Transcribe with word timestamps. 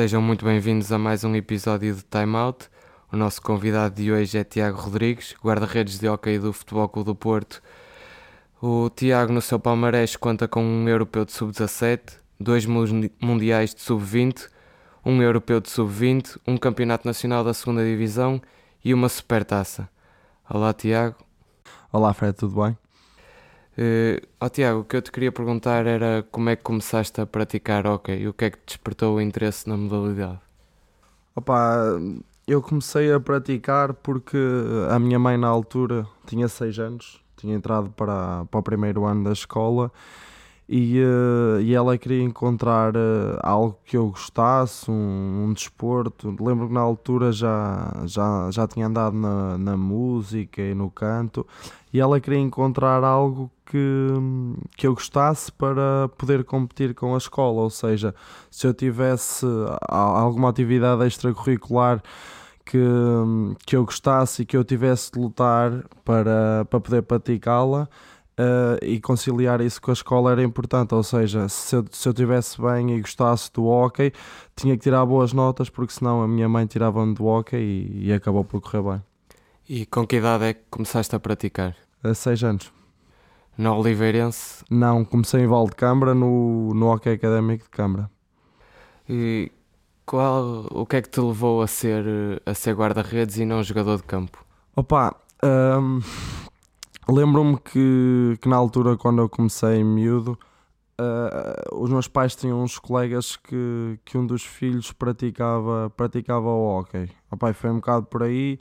Sejam 0.00 0.22
muito 0.22 0.46
bem-vindos 0.46 0.90
a 0.92 0.98
mais 0.98 1.24
um 1.24 1.36
episódio 1.36 1.94
de 1.94 2.02
Time 2.02 2.34
Out. 2.34 2.70
O 3.12 3.18
nosso 3.18 3.42
convidado 3.42 3.96
de 3.96 4.10
hoje 4.10 4.38
é 4.38 4.42
Tiago 4.42 4.80
Rodrigues, 4.80 5.34
guarda-redes 5.44 5.98
de 5.98 6.08
hockey 6.08 6.38
do 6.38 6.54
Futebol 6.54 6.88
Clube 6.88 7.08
do 7.08 7.14
Porto. 7.14 7.62
O 8.62 8.88
Tiago, 8.88 9.30
no 9.30 9.42
seu 9.42 9.60
palmarés, 9.60 10.16
conta 10.16 10.48
com 10.48 10.64
um 10.64 10.88
europeu 10.88 11.26
de 11.26 11.32
sub-17, 11.32 12.14
dois 12.40 12.64
mundiais 12.64 13.74
de 13.74 13.82
sub-20, 13.82 14.48
um 15.04 15.20
europeu 15.20 15.60
de 15.60 15.68
sub-20, 15.68 16.38
um 16.46 16.56
campeonato 16.56 17.06
nacional 17.06 17.44
da 17.44 17.52
segunda 17.52 17.84
divisão 17.84 18.40
e 18.82 18.94
uma 18.94 19.10
supertaça. 19.10 19.86
Olá, 20.48 20.72
Tiago. 20.72 21.16
Olá, 21.92 22.14
Fred, 22.14 22.34
tudo 22.34 22.58
bem? 22.62 22.74
Uh, 23.78 24.26
oh, 24.40 24.48
Tiago, 24.48 24.80
o 24.80 24.84
que 24.84 24.96
eu 24.96 25.02
te 25.02 25.12
queria 25.12 25.32
perguntar 25.32 25.86
era 25.86 26.26
como 26.30 26.50
é 26.50 26.56
que 26.56 26.62
começaste 26.62 27.20
a 27.20 27.26
praticar 27.26 27.86
hockey 27.86 28.22
e 28.22 28.28
o 28.28 28.32
que 28.34 28.46
é 28.46 28.50
que 28.50 28.58
te 28.58 28.66
despertou 28.66 29.16
o 29.16 29.20
interesse 29.20 29.68
na 29.68 29.76
modalidade? 29.76 30.40
Opa, 31.34 31.98
eu 32.46 32.60
comecei 32.60 33.12
a 33.12 33.20
praticar 33.20 33.94
porque 33.94 34.36
a 34.90 34.98
minha 34.98 35.18
mãe 35.18 35.38
na 35.38 35.46
altura 35.46 36.06
tinha 36.26 36.48
6 36.48 36.78
anos, 36.78 37.20
tinha 37.36 37.54
entrado 37.54 37.90
para, 37.90 38.44
para 38.46 38.60
o 38.60 38.62
primeiro 38.62 39.04
ano 39.04 39.24
da 39.24 39.32
escola 39.32 39.90
e, 40.72 41.02
uh, 41.02 41.60
e 41.60 41.74
ela 41.74 41.98
queria 41.98 42.22
encontrar 42.22 42.94
uh, 42.94 43.40
algo 43.42 43.76
que 43.84 43.96
eu 43.96 44.06
gostasse, 44.06 44.88
um, 44.88 45.46
um, 45.46 45.52
desporto. 45.52 46.28
Lembro 46.40 46.68
que 46.68 46.72
na 46.72 46.80
altura 46.80 47.32
já, 47.32 47.92
já, 48.04 48.48
já 48.52 48.68
tinha 48.68 48.86
andado 48.86 49.16
na, 49.16 49.58
na 49.58 49.76
música 49.76 50.62
e 50.62 50.72
no 50.72 50.88
canto 50.88 51.44
e 51.92 51.98
ela 51.98 52.20
queria 52.20 52.38
encontrar 52.38 53.02
algo 53.02 53.50
que, 53.66 53.78
que 54.76 54.86
eu 54.86 54.94
gostasse 54.94 55.50
para 55.50 56.08
poder 56.16 56.44
competir 56.44 56.94
com 56.94 57.16
a 57.16 57.18
escola. 57.18 57.62
Ou 57.62 57.70
seja, 57.70 58.14
se 58.48 58.64
eu 58.64 58.72
tivesse 58.72 59.44
alguma 59.88 60.50
atividade 60.50 61.04
extracurricular 61.04 62.00
que, 62.64 62.78
que 63.66 63.74
eu 63.74 63.84
gostasse 63.84 64.42
e 64.42 64.46
que 64.46 64.56
eu 64.56 64.62
tivesse 64.62 65.10
de 65.10 65.18
lutar 65.18 65.84
para, 66.04 66.64
para 66.70 66.78
poder 66.78 67.02
praticá-la. 67.02 67.88
Uh, 68.38 68.82
e 68.82 69.00
conciliar 69.00 69.60
isso 69.60 69.82
com 69.82 69.90
a 69.90 69.94
escola 69.94 70.32
era 70.32 70.42
importante, 70.42 70.94
ou 70.94 71.02
seja, 71.02 71.46
se 71.48 71.76
eu, 71.76 71.84
se 71.90 72.08
eu 72.08 72.14
tivesse 72.14 72.60
bem 72.60 72.96
e 72.96 73.00
gostasse 73.00 73.52
do 73.52 73.66
hockey, 73.66 74.12
tinha 74.56 74.74
que 74.76 74.82
tirar 74.82 75.04
boas 75.04 75.34
notas, 75.34 75.68
porque 75.68 75.92
senão 75.92 76.22
a 76.22 76.28
minha 76.28 76.48
mãe 76.48 76.64
tirava-me 76.64 77.14
do 77.14 77.26
hockey 77.26 77.58
e, 77.58 78.06
e, 78.06 78.12
acabou 78.12 78.42
por 78.42 78.62
correr 78.62 78.82
bem. 78.82 79.02
E 79.68 79.84
com 79.84 80.06
que 80.06 80.16
idade 80.16 80.44
é 80.44 80.54
que 80.54 80.62
começaste 80.70 81.14
a 81.14 81.20
praticar? 81.20 81.76
A 82.02 82.14
seis 82.14 82.42
anos. 82.42 82.72
Na 83.58 83.74
Oliveirense? 83.74 84.64
Não, 84.70 85.04
comecei 85.04 85.42
em 85.42 85.46
Val 85.46 85.66
de 85.66 85.76
Câmara, 85.76 86.14
no, 86.14 86.72
no 86.72 86.90
Hockey 86.90 87.10
Académico 87.10 87.64
de 87.64 87.70
Câmara. 87.70 88.10
E 89.06 89.52
qual, 90.06 90.66
o 90.70 90.86
que 90.86 90.96
é 90.96 91.02
que 91.02 91.10
te 91.10 91.20
levou 91.20 91.60
a 91.60 91.66
ser, 91.66 92.04
a 92.46 92.54
ser 92.54 92.74
guarda-redes 92.74 93.36
e 93.36 93.44
não 93.44 93.62
jogador 93.62 93.98
de 93.98 94.04
campo? 94.04 94.44
Opa, 94.74 95.14
um, 95.44 96.00
lembro-me 97.12 97.58
que, 97.58 98.38
que 98.40 98.48
na 98.48 98.56
altura, 98.56 98.96
quando 98.96 99.20
eu 99.22 99.28
comecei 99.28 99.82
miúdo, 99.82 100.38
uh, 101.00 101.76
os 101.76 101.90
meus 101.90 102.08
pais 102.08 102.36
tinham 102.36 102.62
uns 102.62 102.78
colegas 102.78 103.36
que, 103.36 103.98
que 104.04 104.18
um 104.18 104.26
dos 104.26 104.44
filhos 104.44 104.92
praticava, 104.92 105.90
praticava 105.96 106.48
o 106.48 106.78
hockey. 106.78 107.10
Opa, 107.30 107.52
foi 107.52 107.70
um 107.70 107.76
bocado 107.76 108.06
por 108.06 108.22
aí 108.22 108.58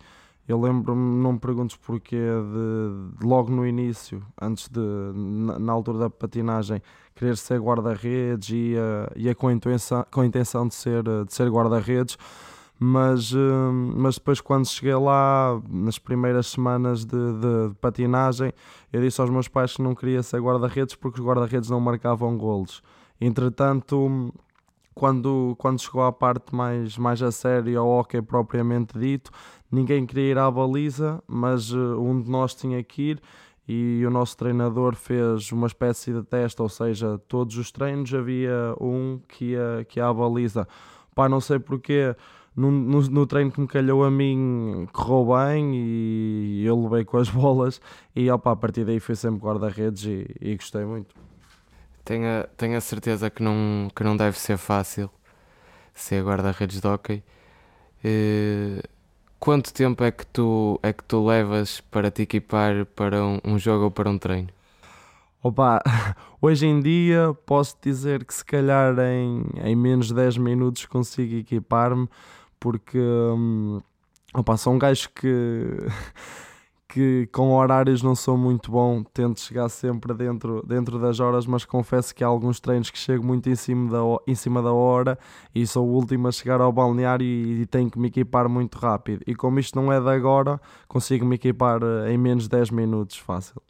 eu 0.50 0.60
lembro-me, 0.60 1.22
não 1.22 1.34
me 1.34 1.40
perguntes 1.40 1.78
porquê, 1.78 2.18
de, 2.18 3.20
de, 3.20 3.24
logo 3.24 3.52
no 3.52 3.68
início, 3.68 4.26
antes 4.42 4.68
de, 4.68 4.80
na, 5.14 5.60
na 5.60 5.72
altura 5.72 6.00
da 6.00 6.10
patinagem, 6.10 6.82
querer 7.14 7.38
ser 7.38 7.62
guarda-redes 7.62 8.50
e 8.50 8.74
ia, 9.16 9.36
com, 9.36 9.48
a 9.48 9.54
intenção, 9.54 10.04
com 10.12 10.22
a 10.22 10.26
intenção 10.26 10.68
de 10.68 10.74
ser, 10.74 11.04
de 11.04 11.32
ser 11.32 11.48
guarda-redes, 11.52 12.18
mas, 12.80 13.34
hum, 13.34 13.94
mas 13.98 14.16
depois 14.16 14.40
quando 14.40 14.66
cheguei 14.66 14.96
lá, 14.96 15.62
nas 15.70 16.00
primeiras 16.00 16.48
semanas 16.48 17.04
de, 17.04 17.18
de, 17.18 17.70
de, 17.70 17.76
patinagem, 17.76 18.54
eu 18.94 19.02
disse 19.02 19.20
aos 19.20 19.30
meus 19.30 19.50
pais 19.50 19.76
que 19.76 19.82
não 19.82 19.94
queria 19.94 20.24
ser 20.24 20.40
guarda-redes 20.42 20.96
porque 20.96 21.20
os 21.20 21.26
guarda-redes 21.26 21.70
não 21.70 21.82
marcavam 21.82 22.38
golos. 22.38 22.82
Entretanto, 23.20 24.34
quando, 24.96 25.56
quando 25.58 25.82
chegou 25.82 26.04
à 26.04 26.12
parte 26.14 26.56
mais, 26.56 26.98
mais 26.98 27.22
a 27.22 27.32
sério, 27.32 27.80
ao 27.82 27.88
hockey 27.90 28.22
propriamente 28.22 28.98
dito, 28.98 29.30
ninguém 29.70 30.06
queria 30.06 30.32
ir 30.32 30.38
à 30.38 30.50
baliza, 30.50 31.22
mas 31.28 31.74
uh, 31.74 32.00
um 32.00 32.22
de 32.22 32.30
nós 32.30 32.56
tinha 32.56 32.82
que 32.82 33.12
ir 33.12 33.22
e 33.68 34.04
o 34.06 34.10
nosso 34.10 34.38
treinador 34.38 34.96
fez 34.96 35.52
uma 35.52 35.68
espécie 35.68 36.12
de 36.12 36.24
teste, 36.24 36.62
ou 36.62 36.70
seja, 36.70 37.20
todos 37.28 37.58
os 37.58 37.72
treinos 37.72 38.12
havia 38.14 38.74
um 38.80 39.20
que 39.28 39.52
ia, 39.52 39.86
que 39.88 40.00
ia 40.00 40.08
à 40.08 40.14
baliza. 40.14 40.68
Pá, 41.14 41.30
não 41.30 41.40
sei 41.40 41.60
porquê, 41.60 42.16
no, 42.60 42.72
no, 42.72 43.02
no, 43.02 43.26
treino 43.26 43.52
que 43.52 43.62
me 43.62 43.68
calhou 43.68 44.04
a 44.04 44.12
mim 44.12 44.88
correu 44.92 45.36
bem 45.38 45.76
e 45.76 46.64
eu 46.66 46.82
levei 46.84 47.06
com 47.06 47.18
as 47.18 47.30
bolas 47.32 47.82
e 48.16 48.30
opa, 48.30 48.52
a 48.52 48.56
partir 48.56 48.84
daí 48.84 49.00
fui 49.00 49.16
sempre 49.16 49.40
guarda-redes 49.40 50.04
e, 50.04 50.36
e, 50.42 50.56
gostei 50.56 50.84
muito. 50.84 51.16
Tenho 52.04 52.26
a, 52.28 52.44
tenho 52.58 52.78
a 52.78 52.82
certeza 52.82 53.30
que 53.30 53.42
não, 53.42 53.88
que 53.96 54.04
não 54.04 54.18
deve 54.18 54.38
ser 54.38 54.58
fácil 54.58 55.10
ser 55.94 56.24
guarda-redes 56.24 56.82
de 56.82 56.88
hockey. 56.88 57.24
Uh, 58.04 58.82
quanto 59.40 59.74
tempo 59.74 60.04
é 60.04 60.12
que 60.12 60.26
tu, 60.26 60.80
é 60.84 60.92
que 60.92 61.04
tu 61.04 61.26
levas 61.26 61.82
para 61.82 62.12
te 62.12 62.24
equipar 62.24 62.86
para 62.88 63.24
um, 63.24 63.40
um 63.44 63.60
jogo 63.60 63.86
ou 63.86 63.92
para 63.92 64.10
um 64.10 64.18
treino? 64.18 64.50
Opa, 65.42 65.82
hoje 66.42 66.66
em 66.66 66.82
dia 66.82 67.34
posso 67.46 67.78
dizer 67.82 68.26
que 68.26 68.34
se 68.34 68.44
calhar 68.44 68.94
em, 69.00 69.46
em 69.64 69.76
menos 69.76 70.08
de 70.08 70.16
10 70.16 70.38
minutos 70.38 70.86
consigo 70.86 71.36
equipar-me, 71.36 72.10
porque 72.60 73.00
hum, 73.00 73.82
opa, 74.34 74.58
são 74.58 74.78
gajos 74.78 75.08
que 75.08 75.78
que 76.90 77.30
com 77.32 77.54
horários 77.54 78.02
não 78.02 78.16
sou 78.16 78.36
muito 78.36 78.72
bom, 78.72 79.04
tento 79.04 79.40
chegar 79.40 79.70
sempre 79.70 80.12
dentro, 80.12 80.66
dentro 80.66 80.98
das 80.98 81.20
horas, 81.20 81.46
mas 81.46 81.64
confesso 81.64 82.16
que 82.16 82.24
há 82.24 82.28
alguns 82.28 82.60
treinos 82.60 82.90
que 82.90 82.98
chego 82.98 83.24
muito 83.24 83.48
em 83.48 83.56
cima 83.56 83.92
da, 83.92 84.00
em 84.26 84.34
cima 84.34 84.60
da 84.60 84.74
hora 84.74 85.18
e 85.54 85.68
sou 85.68 85.88
o 85.88 85.94
último 85.94 86.28
a 86.28 86.32
chegar 86.32 86.60
ao 86.60 86.72
balneário 86.72 87.24
e, 87.24 87.62
e 87.62 87.66
tenho 87.68 87.92
que 87.92 88.00
me 88.00 88.08
equipar 88.08 88.50
muito 88.50 88.80
rápido. 88.80 89.22
E 89.28 89.36
como 89.36 89.60
isto 89.60 89.80
não 89.80 89.94
é 89.94 90.02
de 90.02 90.10
agora, 90.10 90.60
consigo 90.88 91.28
me 91.28 91.36
equipar 91.36 91.80
eh, 91.84 92.12
em 92.12 92.18
menos 92.18 92.44
de 92.46 92.50
10 92.50 92.72
minutos, 92.72 93.18
fácil. 93.18 93.62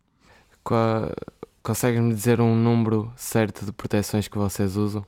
Consegues-me 1.61 2.13
dizer 2.13 2.39
um 2.39 2.55
número 2.55 3.11
certo 3.17 3.65
de 3.65 3.73
proteções 3.73 4.29
que 4.29 4.37
vocês 4.37 4.77
usam? 4.77 5.05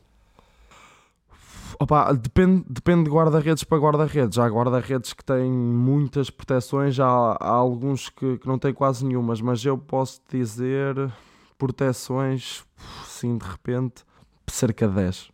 Opa, 1.81 2.13
depende, 2.13 2.63
depende 2.69 3.05
de 3.05 3.09
guarda-redes 3.09 3.63
para 3.63 3.79
guarda-redes. 3.79 4.37
Há 4.37 4.47
guarda-redes 4.47 5.13
que 5.13 5.25
têm 5.25 5.51
muitas 5.51 6.29
proteções, 6.29 6.99
há, 6.99 7.07
há 7.07 7.49
alguns 7.49 8.07
que, 8.07 8.37
que 8.37 8.47
não 8.47 8.59
têm 8.59 8.71
quase 8.71 9.03
nenhumas, 9.03 9.41
mas 9.41 9.65
eu 9.65 9.75
posso 9.79 10.21
dizer 10.29 11.11
proteções, 11.57 12.63
sim, 13.07 13.35
de 13.35 13.45
repente, 13.47 14.03
cerca 14.45 14.87
de 14.87 14.93
10. 14.93 15.31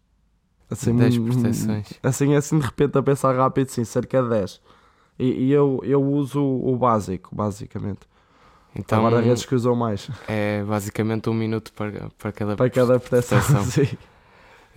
Assim, 0.71 0.95
10 0.95 1.17
proteções. 1.17 1.99
Assim, 2.01 2.33
assim, 2.33 2.59
de 2.59 2.65
repente, 2.65 2.97
a 2.97 3.03
pensar 3.03 3.35
rápido, 3.35 3.67
sim, 3.67 3.83
cerca 3.83 4.23
de 4.23 4.29
10. 4.29 4.61
E, 5.19 5.25
e 5.25 5.51
eu, 5.51 5.81
eu 5.83 6.01
uso 6.01 6.41
o 6.41 6.77
básico, 6.77 7.35
basicamente. 7.35 8.07
Então, 8.73 8.99
Há 8.99 9.09
guarda-redes 9.09 9.43
que 9.43 9.53
usam 9.53 9.75
mais. 9.75 10.09
É 10.29 10.63
basicamente 10.63 11.29
um 11.29 11.33
minuto 11.33 11.73
para, 11.73 12.09
para 12.17 12.31
cada, 12.31 12.55
para 12.55 12.69
cada 12.69 12.99
proteção. 13.01 13.37
proteção. 13.37 13.65
sim. 13.85 13.97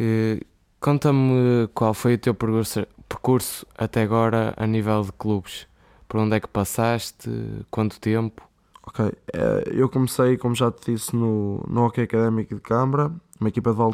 E, 0.00 0.40
Conta-me 0.80 1.68
qual 1.74 1.92
foi 1.92 2.14
o 2.14 2.18
teu 2.18 2.34
percurso, 2.34 3.66
até 3.76 4.00
agora 4.00 4.54
a 4.56 4.66
nível 4.66 5.02
de 5.02 5.12
clubes. 5.12 5.68
Por 6.08 6.18
onde 6.18 6.36
é 6.36 6.40
que 6.40 6.48
passaste? 6.48 7.30
Quanto 7.70 8.00
tempo? 8.00 8.42
Ok, 8.86 9.12
eh, 9.34 9.64
eu 9.72 9.90
comecei, 9.90 10.38
como 10.38 10.54
já 10.54 10.70
te 10.70 10.92
disse, 10.92 11.14
no, 11.14 11.62
no 11.68 11.84
Hockey 11.84 12.00
Académico 12.00 12.54
de 12.54 12.62
Câmara, 12.62 13.12
uma 13.38 13.50
equipa 13.50 13.72
de 13.72 13.76
Val. 13.76 13.92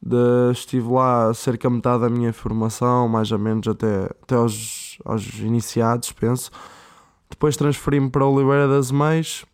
De, 0.00 0.52
estive 0.52 0.90
lá 0.90 1.32
cerca 1.34 1.68
de 1.68 1.74
metade 1.74 2.00
da 2.00 2.08
minha 2.08 2.32
formação, 2.32 3.06
mais 3.06 3.30
ou 3.30 3.38
menos 3.38 3.68
até, 3.68 4.04
até 4.22 4.36
aos, 4.36 4.98
aos 5.04 5.38
iniciados, 5.38 6.12
penso. 6.12 6.50
Depois 7.28 7.58
transferi-me 7.58 8.08
para 8.08 8.24
Oliveira 8.24 8.66
das 8.66 8.90
Meias. 8.90 9.44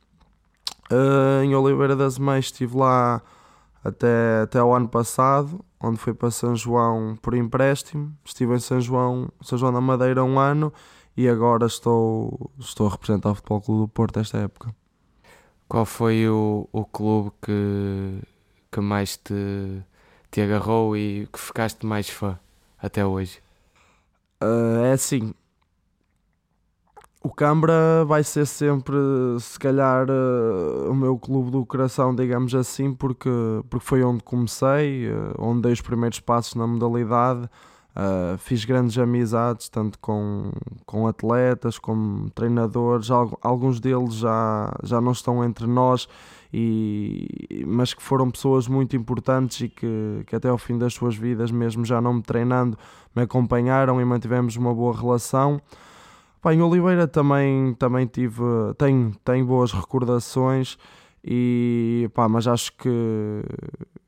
Uh, 0.93 1.43
em 1.43 1.57
Oliveira 1.57 1.97
das 1.97 2.19
Meias 2.19 2.47
estive 2.47 2.77
lá 2.77 3.21
até, 3.85 4.43
até 4.43 4.63
o 4.63 4.73
ano 4.73 4.89
passado 4.89 5.65
onde 5.81 5.99
fui 5.99 6.13
para 6.13 6.31
São 6.31 6.55
João 6.55 7.17
por 7.21 7.35
empréstimo. 7.35 8.15
Estive 8.25 8.55
em 8.55 8.61
São 8.61 8.81
João, 8.81 9.31
São 9.41 9.57
João 9.59 9.73
da 9.73 9.81
Madeira 9.81 10.23
um 10.23 10.39
ano 10.39 10.73
e 11.17 11.29
agora 11.29 11.67
estou, 11.67 12.51
estou 12.59 12.87
a 12.87 12.91
representar 12.91 13.31
o 13.31 13.35
Futebol 13.35 13.61
Clube 13.61 13.81
do 13.83 13.89
Porto 13.89 14.21
esta 14.21 14.39
época. 14.39 14.75
Qual 15.69 15.87
foi 15.87 16.29
o, 16.29 16.69
o 16.73 16.85
clube 16.85 17.31
que, 17.41 18.23
que 18.71 18.81
mais 18.81 19.17
te, 19.17 19.83
te 20.31 20.41
agarrou 20.41 20.97
e 20.97 21.29
que 21.33 21.39
ficaste 21.39 21.87
mais 21.87 22.09
fã 22.09 22.39
até 22.79 23.07
hoje? 23.07 23.41
Uh, 24.43 24.85
é 24.85 24.93
assim, 24.93 25.35
o 27.23 27.29
Cambra 27.29 28.03
vai 28.07 28.25
ser 28.25 28.47
sempre, 28.47 28.97
se 29.41 29.59
calhar, 29.59 30.07
uh, 30.09 30.91
o 30.91 30.95
meu 30.95 31.19
clube 31.19 31.51
do 31.51 31.67
coração, 31.67 32.15
digamos 32.15 32.55
assim, 32.55 32.95
porque, 32.95 33.29
porque 33.69 33.85
foi 33.85 34.03
onde 34.03 34.23
comecei, 34.23 35.11
uh, 35.11 35.35
onde 35.39 35.63
dei 35.63 35.73
os 35.73 35.83
primeiros 35.83 36.19
passos 36.19 36.55
na 36.55 36.67
modalidade. 36.67 37.49
Uh, 37.91 38.39
fiz 38.39 38.65
grandes 38.65 38.97
amizades, 38.97 39.69
tanto 39.69 39.99
com, 39.99 40.51
com 40.87 41.07
atletas 41.07 41.79
como 41.79 42.31
treinadores, 42.31 43.11
alguns 43.43 43.81
deles 43.81 44.15
já, 44.15 44.73
já 44.83 45.01
não 45.01 45.13
estão 45.13 45.45
entre 45.45 45.67
nós, 45.67 46.09
e, 46.55 47.65
mas 47.67 47.93
que 47.93 48.03
foram 48.03 48.31
pessoas 48.31 48.67
muito 48.67 48.97
importantes 48.97 49.61
e 49.61 49.69
que, 49.69 50.23
que 50.27 50.37
até 50.37 50.49
ao 50.49 50.57
fim 50.57 50.79
das 50.79 50.95
suas 50.95 51.17
vidas, 51.17 51.51
mesmo 51.51 51.85
já 51.85 52.01
não 52.01 52.15
me 52.15 52.23
treinando, 52.23 52.79
me 53.15 53.23
acompanharam 53.23 54.01
e 54.01 54.05
mantivemos 54.05 54.57
uma 54.57 54.73
boa 54.73 54.97
relação. 54.97 55.61
Pá, 56.41 56.55
em 56.55 56.63
Oliveira 56.63 57.07
também, 57.07 57.75
também 57.75 58.07
tive, 58.07 58.43
tenho, 58.79 59.15
tenho 59.25 59.45
boas 59.45 59.73
recordações 59.73 60.79
e 61.23 62.11
pá, 62.15 62.29
mas 62.29 62.47
acho 62.47 62.73
que 62.77 63.43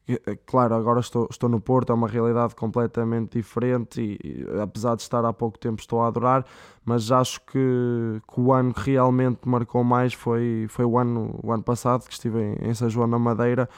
eh, 0.08 0.38
claro, 0.46 0.74
agora 0.74 1.00
estou, 1.00 1.28
estou 1.30 1.48
no 1.48 1.60
Porto, 1.60 1.90
é 1.92 1.94
uma 1.94 2.08
realidade 2.08 2.54
completamente 2.54 3.38
diferente 3.38 4.00
e, 4.00 4.18
e, 4.24 4.60
apesar 4.60 4.96
de 4.96 5.02
estar 5.02 5.24
há 5.24 5.32
pouco 5.32 5.58
tempo 5.58 5.80
estou 5.80 6.00
a 6.02 6.08
adorar, 6.08 6.44
mas 6.84 7.10
acho 7.12 7.40
que, 7.42 8.20
que, 8.32 8.40
o 8.40 8.52
ano 8.52 8.74
que 8.74 8.92
realmente 8.92 9.40
marcou 9.46 9.84
mais 9.84 10.12
foi, 10.12 10.66
foi 10.68 10.84
o, 10.84 10.98
ano, 10.98 11.38
o 11.42 11.52
ano 11.52 11.62
passado 11.62 12.06
que 12.06 12.12
estive 12.12 12.40
em, 12.40 12.70
em 12.70 12.74
São 12.74 12.88
João 12.90 13.06
na 13.06 13.18
Madeira 13.18 13.68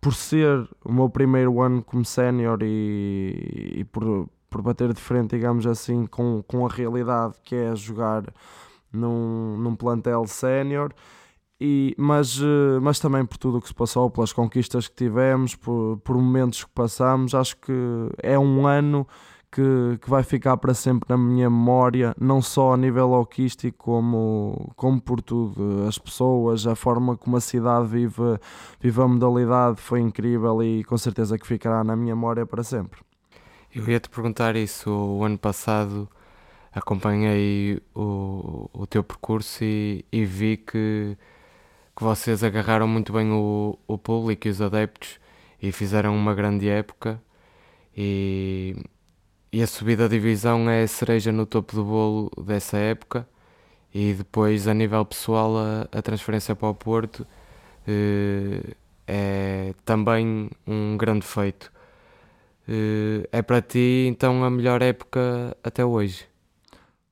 por 0.00 0.14
ser 0.14 0.68
o 0.84 0.92
meu 0.92 1.10
primeiro 1.10 1.60
ano 1.60 1.82
como 1.82 2.04
sénior 2.04 2.58
e, 2.62 3.74
e 3.78 3.84
por, 3.84 4.28
por 4.48 4.62
bater 4.62 4.92
de 4.92 5.00
frente, 5.00 5.36
digamos 5.36 5.66
assim, 5.66 6.06
com, 6.06 6.42
com 6.46 6.66
a 6.66 6.68
realidade 6.68 7.34
que 7.44 7.54
é 7.54 7.74
jogar 7.74 8.24
num, 8.92 9.56
num 9.58 9.76
plantel 9.76 10.26
sénior 10.26 10.92
e, 11.60 11.94
mas, 11.98 12.38
eh, 12.40 12.78
mas 12.80 13.00
também 13.00 13.26
por 13.26 13.36
tudo 13.36 13.58
o 13.58 13.60
que 13.60 13.68
se 13.68 13.74
passou, 13.74 14.08
pelas 14.10 14.32
conquistas 14.32 14.86
que 14.86 14.94
tivemos, 14.94 15.56
por, 15.56 15.98
por 15.98 16.16
momentos 16.16 16.64
que 16.64 16.70
passamos, 16.70 17.34
acho 17.34 17.56
que 17.56 17.72
é 18.22 18.38
um 18.38 18.66
ano 18.66 19.06
que, 19.50 19.98
que 20.00 20.08
vai 20.10 20.22
ficar 20.22 20.56
para 20.58 20.74
sempre 20.74 21.08
na 21.08 21.16
minha 21.16 21.50
memória, 21.50 22.14
não 22.20 22.40
só 22.40 22.74
a 22.74 22.76
nível 22.76 23.12
hoquístico, 23.12 23.76
como, 23.78 24.72
como 24.76 25.00
por 25.00 25.20
tudo. 25.22 25.86
As 25.88 25.98
pessoas, 25.98 26.66
a 26.66 26.76
forma 26.76 27.16
como 27.16 27.36
a 27.36 27.40
cidade 27.40 27.88
vive, 27.88 28.38
vive 28.80 29.02
a 29.02 29.08
modalidade 29.08 29.80
foi 29.80 30.00
incrível 30.00 30.62
e 30.62 30.84
com 30.84 30.96
certeza 30.98 31.38
que 31.38 31.46
ficará 31.46 31.82
na 31.82 31.96
minha 31.96 32.14
memória 32.14 32.46
para 32.46 32.62
sempre. 32.62 33.07
Eu 33.74 33.88
ia 33.88 34.00
te 34.00 34.08
perguntar 34.08 34.56
isso. 34.56 34.90
O 34.90 35.24
ano 35.24 35.38
passado 35.38 36.08
acompanhei 36.72 37.80
o, 37.94 38.70
o 38.72 38.86
teu 38.86 39.02
percurso 39.04 39.64
e, 39.64 40.04
e 40.12 40.24
vi 40.24 40.56
que 40.58 41.16
que 41.96 42.04
vocês 42.04 42.44
agarraram 42.44 42.86
muito 42.86 43.12
bem 43.12 43.32
o, 43.32 43.76
o 43.88 43.98
público 43.98 44.46
e 44.46 44.50
os 44.50 44.60
adeptos 44.62 45.18
e 45.60 45.72
fizeram 45.72 46.14
uma 46.16 46.32
grande 46.34 46.68
época 46.68 47.20
e, 47.96 48.76
e 49.52 49.62
a 49.62 49.66
subida 49.66 50.04
da 50.08 50.14
divisão 50.14 50.70
é 50.70 50.84
a 50.84 50.88
cereja 50.88 51.32
no 51.32 51.44
topo 51.46 51.74
do 51.74 51.84
bolo 51.84 52.30
dessa 52.46 52.78
época 52.78 53.28
e 53.92 54.14
depois 54.14 54.68
a 54.68 54.74
nível 54.74 55.04
pessoal 55.04 55.56
a, 55.58 55.88
a 55.92 56.02
transferência 56.02 56.54
para 56.54 56.68
o 56.68 56.74
Porto 56.74 57.26
eh, 57.86 58.74
é 59.06 59.74
também 59.84 60.50
um 60.66 60.96
grande 60.96 61.26
feito. 61.26 61.72
Eh, 62.68 63.26
é 63.32 63.40
para 63.40 63.62
ti 63.62 64.06
então 64.06 64.44
a 64.44 64.50
melhor 64.50 64.82
época 64.82 65.56
até 65.64 65.82
hoje? 65.82 66.26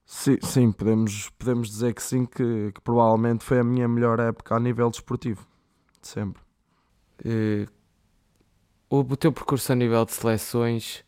Sim, 0.04 0.36
sim 0.42 0.70
podemos, 0.70 1.30
podemos 1.30 1.68
dizer 1.70 1.94
que 1.94 2.02
sim, 2.02 2.26
que, 2.26 2.72
que, 2.72 2.80
provavelmente 2.82 3.42
foi 3.42 3.58
a 3.58 3.64
minha 3.64 3.88
melhor 3.88 4.20
época 4.20 4.54
a 4.54 4.60
nível 4.60 4.90
desportivo, 4.90 5.46
sempre. 6.02 6.42
Uh, 7.24 7.66
o, 8.90 9.00
o 9.00 9.16
teu 9.16 9.32
percurso 9.32 9.72
a 9.72 9.74
nível 9.74 10.04
de 10.04 10.12
seleções 10.12 11.02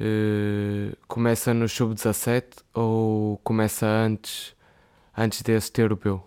uh, 0.00 0.96
começa 1.06 1.52
no 1.52 1.68
sub-17 1.68 2.64
ou 2.74 3.38
começa 3.44 3.86
antes, 3.86 4.56
antes 5.16 5.42
desse 5.42 5.70
europeu? 5.78 6.26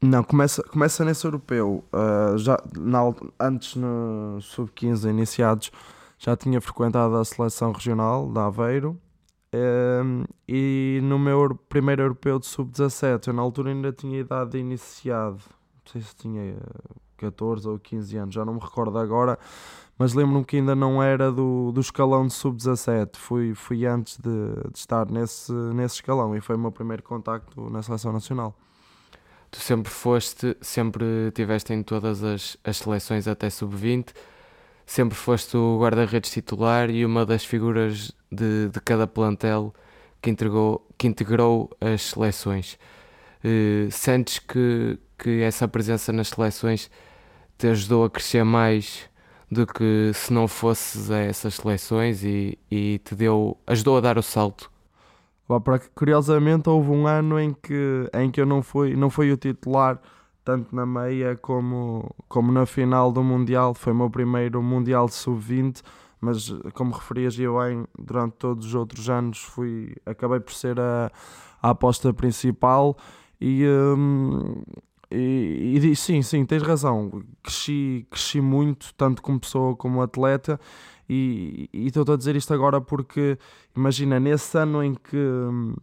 Não, 0.00 0.22
começa, 0.22 0.62
começa 0.62 1.04
nesse 1.04 1.26
europeu. 1.26 1.84
Uh, 1.92 2.38
já, 2.38 2.62
na, 2.76 3.00
antes 3.40 3.74
no 3.74 4.38
sub-15 4.40 5.10
iniciados 5.10 5.72
já 6.18 6.36
tinha 6.36 6.60
frequentado 6.60 7.16
a 7.16 7.24
seleção 7.24 7.72
regional 7.72 8.28
da 8.30 8.46
Aveiro 8.46 9.00
um, 9.54 10.24
e 10.46 11.00
no 11.02 11.18
meu 11.18 11.54
primeiro 11.68 12.02
europeu 12.02 12.38
de 12.38 12.46
sub-17, 12.46 13.28
eu 13.28 13.32
na 13.32 13.40
altura 13.40 13.70
ainda 13.70 13.92
tinha 13.92 14.20
idade 14.20 14.58
iniciado, 14.58 15.40
não 15.74 15.92
sei 15.92 16.02
se 16.02 16.14
tinha 16.14 16.56
14 17.16 17.66
ou 17.66 17.78
15 17.78 18.16
anos, 18.18 18.34
já 18.34 18.44
não 18.44 18.54
me 18.54 18.60
recordo 18.60 18.98
agora, 18.98 19.38
mas 19.98 20.12
lembro-me 20.12 20.44
que 20.44 20.56
ainda 20.58 20.74
não 20.74 21.02
era 21.02 21.32
do, 21.32 21.72
do 21.72 21.80
escalão 21.80 22.26
de 22.26 22.34
sub-17, 22.34 23.16
fui, 23.16 23.54
fui 23.54 23.86
antes 23.86 24.18
de, 24.18 24.70
de, 24.70 24.78
estar 24.78 25.10
nesse, 25.10 25.52
nesse 25.52 25.96
escalão 25.96 26.36
e 26.36 26.40
foi 26.42 26.56
o 26.56 26.58
meu 26.58 26.70
primeiro 26.70 27.02
contacto 27.02 27.70
na 27.70 27.82
seleção 27.82 28.12
nacional. 28.12 28.54
Tu 29.50 29.60
sempre 29.60 29.90
foste, 29.90 30.58
sempre 30.60 31.32
tiveste 31.34 31.72
em 31.72 31.82
todas 31.82 32.22
as, 32.22 32.58
as 32.62 32.76
seleções 32.76 33.26
até 33.26 33.48
sub-20 33.48 34.12
sempre 34.88 35.14
foste 35.14 35.54
o 35.54 35.78
guarda-redes 35.78 36.30
titular 36.30 36.88
e 36.88 37.04
uma 37.04 37.26
das 37.26 37.44
figuras 37.44 38.10
de, 38.32 38.70
de 38.70 38.80
cada 38.80 39.06
plantel 39.06 39.74
que, 40.20 40.30
entregou, 40.30 40.82
que 40.96 41.06
integrou 41.06 41.70
as 41.78 42.00
seleções. 42.02 42.78
Uh, 43.44 43.90
sentes 43.90 44.38
que, 44.38 44.98
que 45.18 45.42
essa 45.42 45.68
presença 45.68 46.10
nas 46.10 46.28
seleções 46.28 46.90
te 47.58 47.66
ajudou 47.66 48.06
a 48.06 48.10
crescer 48.10 48.42
mais 48.44 49.10
do 49.50 49.66
que 49.66 50.10
se 50.14 50.32
não 50.32 50.48
fosses 50.48 51.10
a 51.10 51.18
essas 51.18 51.56
seleções 51.56 52.24
e, 52.24 52.58
e 52.70 52.98
te 53.04 53.14
deu, 53.14 53.58
ajudou 53.66 53.98
a 53.98 54.00
dar 54.00 54.16
o 54.16 54.22
salto? 54.22 54.70
Curiosamente 55.94 56.66
houve 56.70 56.90
um 56.90 57.06
ano 57.06 57.38
em 57.38 57.52
que, 57.52 58.08
em 58.14 58.30
que 58.30 58.40
eu 58.40 58.46
não 58.46 58.62
fui, 58.62 58.96
não 58.96 59.10
fui 59.10 59.30
o 59.30 59.36
titular 59.36 60.00
tanto 60.48 60.74
na 60.74 60.86
meia 60.86 61.36
como, 61.36 62.10
como 62.26 62.50
na 62.50 62.64
final 62.64 63.12
do 63.12 63.22
Mundial. 63.22 63.74
Foi 63.74 63.92
o 63.92 63.96
meu 63.96 64.08
primeiro 64.08 64.62
Mundial 64.62 65.04
de 65.04 65.12
Sub-20, 65.12 65.82
mas 66.22 66.48
como 66.72 66.94
referias 66.94 67.38
eu 67.38 67.58
bem, 67.58 67.84
durante 67.98 68.32
todos 68.36 68.68
os 68.68 68.74
outros 68.74 69.10
anos 69.10 69.42
fui, 69.42 69.94
acabei 70.06 70.40
por 70.40 70.54
ser 70.54 70.80
a, 70.80 71.12
a 71.60 71.68
aposta 71.68 72.14
principal 72.14 72.96
e, 73.38 73.62
um, 73.68 74.62
e, 75.10 75.78
e, 75.82 75.94
sim, 75.94 76.22
sim, 76.22 76.46
tens 76.46 76.62
razão. 76.62 77.22
Cresci, 77.42 78.06
cresci 78.10 78.40
muito, 78.40 78.94
tanto 78.94 79.20
como 79.20 79.38
pessoa 79.38 79.76
como 79.76 80.00
atleta, 80.00 80.58
e 81.06 81.68
estou 81.74 82.10
a 82.10 82.16
dizer 82.16 82.36
isto 82.36 82.54
agora 82.54 82.80
porque 82.80 83.36
imagina, 83.76 84.18
nesse 84.18 84.56
ano 84.56 84.82
em 84.82 84.94
que 84.94 85.14
hum, 85.14 85.74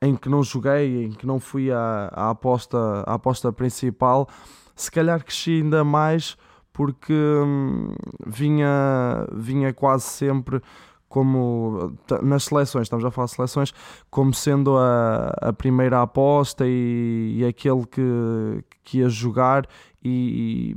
em 0.00 0.14
que 0.14 0.28
não 0.28 0.42
joguei, 0.42 1.04
em 1.06 1.12
que 1.12 1.26
não 1.26 1.40
fui 1.40 1.70
à, 1.72 2.10
à, 2.12 2.30
aposta, 2.30 2.78
à 3.06 3.14
aposta 3.14 3.52
principal, 3.52 4.28
se 4.74 4.90
calhar 4.90 5.22
cresci 5.24 5.60
ainda 5.62 5.82
mais 5.84 6.36
porque 6.72 7.12
hum, 7.12 7.92
vinha, 8.24 9.26
vinha 9.32 9.72
quase 9.72 10.04
sempre 10.04 10.62
como 11.08 11.96
nas 12.22 12.44
seleções, 12.44 12.82
estamos 12.82 13.04
a 13.04 13.10
falar 13.10 13.26
de 13.26 13.32
seleções, 13.32 13.72
como 14.10 14.32
sendo 14.34 14.76
a, 14.76 15.32
a 15.40 15.52
primeira 15.52 16.02
aposta 16.02 16.64
e, 16.66 17.38
e 17.38 17.44
aquele 17.44 17.86
que, 17.86 18.64
que 18.84 18.98
ia 18.98 19.08
jogar 19.08 19.66
e, 20.04 20.76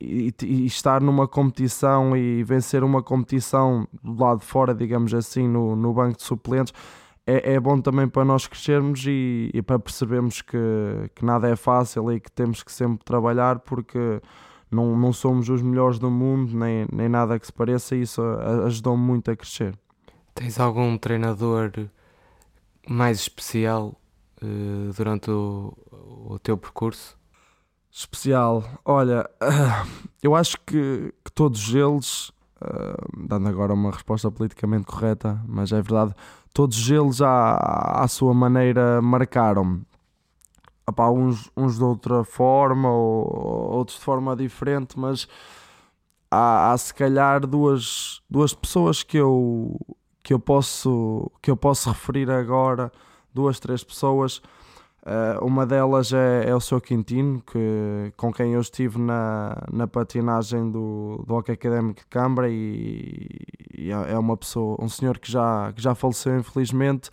e, 0.00 0.32
e, 0.42 0.66
estar 0.66 1.00
numa 1.00 1.26
competição 1.26 2.16
e 2.16 2.44
vencer 2.44 2.84
uma 2.84 3.02
competição 3.02 3.86
do 4.02 4.22
lado 4.22 4.40
de 4.40 4.46
fora, 4.46 4.72
digamos 4.72 5.12
assim, 5.12 5.48
no, 5.48 5.74
no 5.74 5.92
banco 5.92 6.16
de 6.16 6.22
suplentes 6.22 6.72
é, 7.26 7.54
é 7.54 7.60
bom 7.60 7.80
também 7.80 8.08
para 8.08 8.24
nós 8.24 8.46
crescermos 8.46 9.04
e, 9.04 9.50
e, 9.52 9.60
para 9.60 9.78
percebermos 9.78 10.40
que, 10.40 10.56
que 11.14 11.24
nada 11.24 11.48
é 11.48 11.56
fácil 11.56 12.12
e 12.12 12.20
que 12.20 12.30
temos 12.30 12.62
que 12.62 12.70
sempre 12.70 13.04
trabalhar 13.04 13.58
porque 13.58 14.20
não, 14.70 14.96
não 14.96 15.12
somos 15.12 15.48
os 15.48 15.60
melhores 15.60 15.98
do 15.98 16.10
mundo, 16.10 16.56
nem, 16.56 16.86
nem 16.92 17.08
nada 17.08 17.38
que 17.38 17.46
se 17.46 17.52
pareça, 17.52 17.96
e 17.96 18.02
isso 18.02 18.22
ajudou-me 18.64 19.02
muito 19.02 19.30
a 19.30 19.36
crescer. 19.36 19.76
Tens 20.34 20.60
algum 20.60 20.96
treinador 20.98 21.72
mais 22.88 23.18
especial 23.18 23.98
uh, 24.42 24.92
durante 24.96 25.30
o, 25.30 25.76
o 26.30 26.38
teu 26.38 26.56
percurso? 26.56 27.16
Especial, 27.90 28.62
olha, 28.84 29.28
eu 30.22 30.34
acho 30.34 30.58
que, 30.66 31.12
que 31.24 31.32
todos 31.32 31.74
eles, 31.74 32.30
uh, 32.62 33.26
dando 33.26 33.48
agora 33.48 33.74
uma 33.74 33.90
resposta 33.90 34.30
politicamente 34.30 34.86
correta, 34.86 35.40
mas 35.46 35.72
é 35.72 35.80
verdade, 35.80 36.14
todos 36.52 36.90
eles 36.90 37.20
à, 37.20 38.02
à 38.02 38.08
sua 38.08 38.34
maneira 38.34 39.00
marcaram-me. 39.02 39.82
uns, 41.10 41.50
uns 41.56 41.78
de 41.78 41.84
outra 41.84 42.24
forma, 42.24 42.90
ou, 42.90 43.72
outros 43.72 43.98
de 43.98 44.04
forma 44.04 44.36
diferente, 44.36 44.98
mas 44.98 45.28
há, 46.30 46.72
há 46.72 46.78
se 46.78 46.94
calhar 46.94 47.46
duas, 47.46 48.22
duas 48.30 48.54
pessoas 48.54 49.02
que 49.02 49.16
eu, 49.16 49.78
que, 50.22 50.32
eu 50.32 50.38
posso, 50.38 51.30
que 51.42 51.50
eu 51.50 51.56
posso 51.56 51.88
referir 51.90 52.30
agora, 52.30 52.92
duas, 53.34 53.58
três 53.60 53.82
pessoas 53.82 54.40
Uh, 55.06 55.44
uma 55.44 55.64
delas 55.64 56.12
é, 56.12 56.48
é, 56.48 56.54
o 56.54 56.58
seu 56.60 56.80
Quintino, 56.80 57.40
que, 57.40 58.12
com 58.16 58.32
quem 58.32 58.54
eu 58.54 58.60
estive 58.60 58.98
na, 58.98 59.56
na 59.72 59.86
patinagem 59.86 60.68
do, 60.68 61.22
do 61.24 61.32
Hockey 61.32 61.52
Académico 61.52 62.00
de 62.00 62.06
Câmara 62.06 62.48
e, 62.50 63.28
e, 63.78 63.92
é, 63.92 64.14
é 64.14 64.18
uma 64.18 64.36
pessoa, 64.36 64.76
um 64.80 64.88
senhor 64.88 65.20
que 65.20 65.30
já, 65.30 65.72
que 65.72 65.80
já 65.80 65.94
faleceu 65.94 66.36
infelizmente 66.36 67.08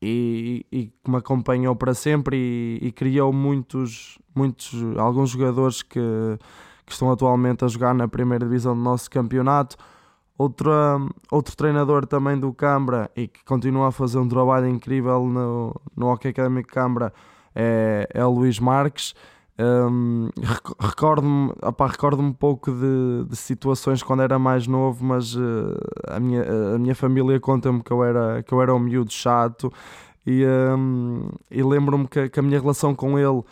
e, 0.00 0.64
e 0.72 0.86
que 0.86 1.10
me 1.10 1.18
acompanhou 1.18 1.76
para 1.76 1.92
sempre 1.92 2.38
e, 2.38 2.86
e, 2.86 2.90
criou 2.90 3.34
muitos, 3.34 4.18
muitos, 4.34 4.72
alguns 4.96 5.28
jogadores 5.28 5.82
que, 5.82 6.00
que 6.86 6.92
estão 6.92 7.10
atualmente 7.10 7.66
a 7.66 7.68
jogar 7.68 7.94
na 7.94 8.08
primeira 8.08 8.46
divisão 8.46 8.74
do 8.74 8.80
nosso 8.80 9.10
campeonato. 9.10 9.76
Outro, 10.38 10.70
outro 11.30 11.56
treinador 11.56 12.06
também 12.06 12.38
do 12.38 12.52
Cambra 12.52 13.10
e 13.16 13.26
que 13.26 13.42
continua 13.44 13.88
a 13.88 13.92
fazer 13.92 14.18
um 14.18 14.28
trabalho 14.28 14.68
incrível 14.68 15.24
no, 15.24 15.74
no 15.96 16.12
Hockey 16.12 16.28
Académico 16.28 16.68
Cambra 16.68 17.12
é, 17.54 18.06
é 18.12 18.24
Luís 18.24 18.60
Marques. 18.60 19.14
Um, 19.58 20.28
recordo-me 20.78 21.50
recordo 21.88 22.20
um 22.20 22.30
pouco 22.30 22.70
de, 22.70 23.24
de, 23.30 23.36
situações 23.36 24.02
quando 24.02 24.22
era 24.22 24.38
mais 24.38 24.66
novo, 24.66 25.02
mas 25.02 25.34
uh, 25.34 25.74
a, 26.06 26.20
minha, 26.20 26.44
a 26.74 26.78
minha 26.78 26.94
família 26.94 27.40
conta-me 27.40 27.82
que 27.82 27.90
eu 27.90 28.04
era, 28.04 28.42
que 28.42 28.52
eu 28.52 28.60
era 28.60 28.74
um 28.74 28.78
miúdo 28.78 29.10
chato 29.10 29.72
e, 30.26 30.44
um, 30.44 31.30
e 31.50 31.62
lembro-me 31.62 32.06
que, 32.06 32.28
que, 32.28 32.38
a 32.38 32.42
minha 32.42 32.60
relação 32.60 32.94
com 32.94 33.18
ele 33.18 33.42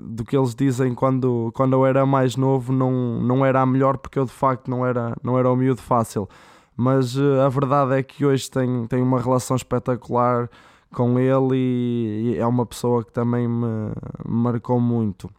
do 0.00 0.24
que 0.24 0.36
eles 0.36 0.54
dizem 0.54 0.94
quando, 0.94 1.50
quando 1.54 1.74
eu 1.74 1.84
era 1.84 2.06
mais 2.06 2.36
novo 2.36 2.72
não, 2.72 3.20
não 3.20 3.44
era 3.44 3.60
a 3.60 3.66
melhor 3.66 3.98
porque 3.98 4.18
eu 4.18 4.24
de 4.24 4.32
facto 4.32 4.70
não 4.70 4.86
era, 4.86 5.14
não 5.22 5.38
era 5.38 5.50
o 5.50 5.56
miúdo 5.56 5.82
fácil. 5.82 6.28
Mas 6.76 7.16
uh, 7.16 7.40
a 7.44 7.48
verdade 7.48 7.94
é 7.94 8.02
que 8.02 8.24
hoje 8.24 8.50
tenho, 8.50 8.86
tenho 8.86 9.04
uma 9.04 9.20
relação 9.20 9.56
espetacular 9.56 10.50
com 10.92 11.18
ele 11.18 11.56
e, 11.56 12.34
e 12.34 12.38
é 12.38 12.46
uma 12.46 12.66
pessoa 12.66 13.02
que 13.04 13.12
também 13.12 13.48
me, 13.48 13.92
marcou 14.26 14.78
muito. 14.78 15.30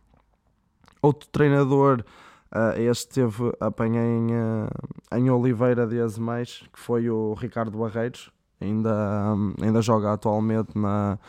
Outro 1.02 1.30
treinador, 1.30 2.04
uh, 2.52 2.80
este 2.80 3.10
teve, 3.10 3.52
apanhei 3.60 4.02
em, 4.02 4.32
uh, 4.32 5.16
em 5.16 5.30
Oliveira 5.30 5.86
de 5.86 6.00
Azemais, 6.00 6.64
que 6.74 6.80
foi 6.80 7.10
o 7.10 7.34
Ricardo 7.36 7.78
Barreiros, 7.78 8.32
ainda, 8.60 8.92
um, 9.36 9.54
ainda 9.62 9.82
joga 9.82 10.14
atualmente 10.14 10.76
na 10.76 11.20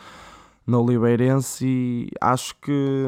no 0.69 0.83
Oliveirense 0.83 1.65
e 1.65 2.11
acho 2.21 2.55
que, 2.61 3.07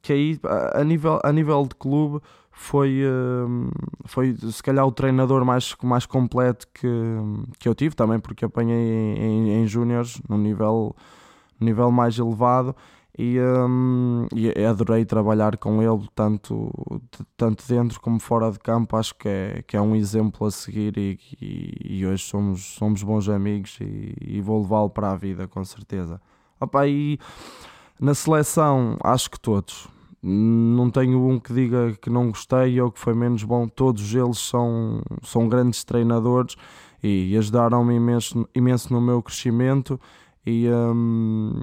que 0.00 0.12
aí 0.12 0.40
a 0.72 0.84
nível, 0.84 1.18
a 1.24 1.32
nível 1.32 1.66
de 1.66 1.74
clube 1.74 2.20
foi, 2.52 3.02
hum, 3.04 3.70
foi 4.04 4.36
se 4.36 4.62
calhar 4.62 4.86
o 4.86 4.92
treinador 4.92 5.44
mais, 5.44 5.74
mais 5.82 6.06
completo 6.06 6.66
que, 6.72 6.86
que 7.58 7.68
eu 7.68 7.74
tive, 7.74 7.96
também 7.96 8.20
porque 8.20 8.44
apanhei 8.44 9.16
em, 9.16 9.62
em 9.62 9.66
júniores 9.66 10.20
no 10.28 10.38
nível, 10.38 10.94
nível 11.60 11.90
mais 11.90 12.18
elevado 12.18 12.76
e, 13.18 13.40
um, 13.40 14.26
e 14.34 14.64
adorei 14.64 15.04
trabalhar 15.04 15.56
com 15.56 15.82
ele 15.82 16.06
tanto, 16.14 16.70
tanto 17.36 17.66
dentro 17.66 18.00
como 18.00 18.20
fora 18.20 18.50
de 18.52 18.58
campo. 18.58 18.96
Acho 18.96 19.14
que 19.16 19.28
é, 19.28 19.64
que 19.66 19.76
é 19.76 19.80
um 19.80 19.96
exemplo 19.96 20.46
a 20.46 20.50
seguir 20.50 20.96
e, 20.96 21.18
e, 21.40 21.98
e 21.98 22.06
hoje 22.06 22.22
somos, 22.24 22.62
somos 22.74 23.02
bons 23.02 23.28
amigos 23.28 23.78
e, 23.80 24.14
e 24.20 24.40
vou 24.40 24.62
levá-lo 24.62 24.90
para 24.90 25.10
a 25.10 25.16
vida 25.16 25.48
com 25.48 25.64
certeza 25.64 26.20
Opa, 26.60 26.86
e 26.86 27.18
na 27.98 28.14
seleção, 28.14 28.98
acho 29.02 29.30
que 29.30 29.40
todos. 29.40 29.88
Não 30.22 30.90
tenho 30.90 31.26
um 31.26 31.40
que 31.40 31.52
diga 31.54 31.92
que 32.00 32.10
não 32.10 32.28
gostei 32.28 32.78
ou 32.80 32.92
que 32.92 32.98
foi 32.98 33.14
menos 33.14 33.42
bom. 33.42 33.66
Todos 33.66 34.14
eles 34.14 34.38
são, 34.38 35.02
são 35.22 35.48
grandes 35.48 35.82
treinadores 35.82 36.56
e 37.02 37.34
ajudaram-me 37.36 37.94
imenso, 37.94 38.46
imenso 38.54 38.92
no 38.92 39.00
meu 39.00 39.22
crescimento 39.22 39.98
e, 40.44 40.68
um, 40.68 41.62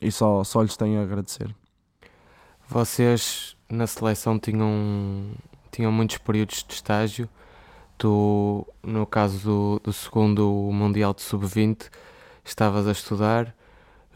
e 0.00 0.10
só, 0.10 0.42
só 0.44 0.62
lhes 0.62 0.76
tenho 0.76 0.98
a 1.00 1.02
agradecer. 1.02 1.54
Vocês 2.66 3.56
na 3.68 3.86
seleção 3.86 4.38
tinham, 4.38 5.30
tinham 5.70 5.92
muitos 5.92 6.18
períodos 6.18 6.64
de 6.66 6.74
estágio. 6.74 7.28
Tu, 7.98 8.66
no 8.82 9.04
caso 9.06 9.38
do, 9.40 9.80
do 9.84 9.92
segundo 9.92 10.70
Mundial 10.72 11.12
de 11.12 11.22
Sub-20, 11.22 11.90
estavas 12.44 12.86
a 12.86 12.92
estudar 12.92 13.54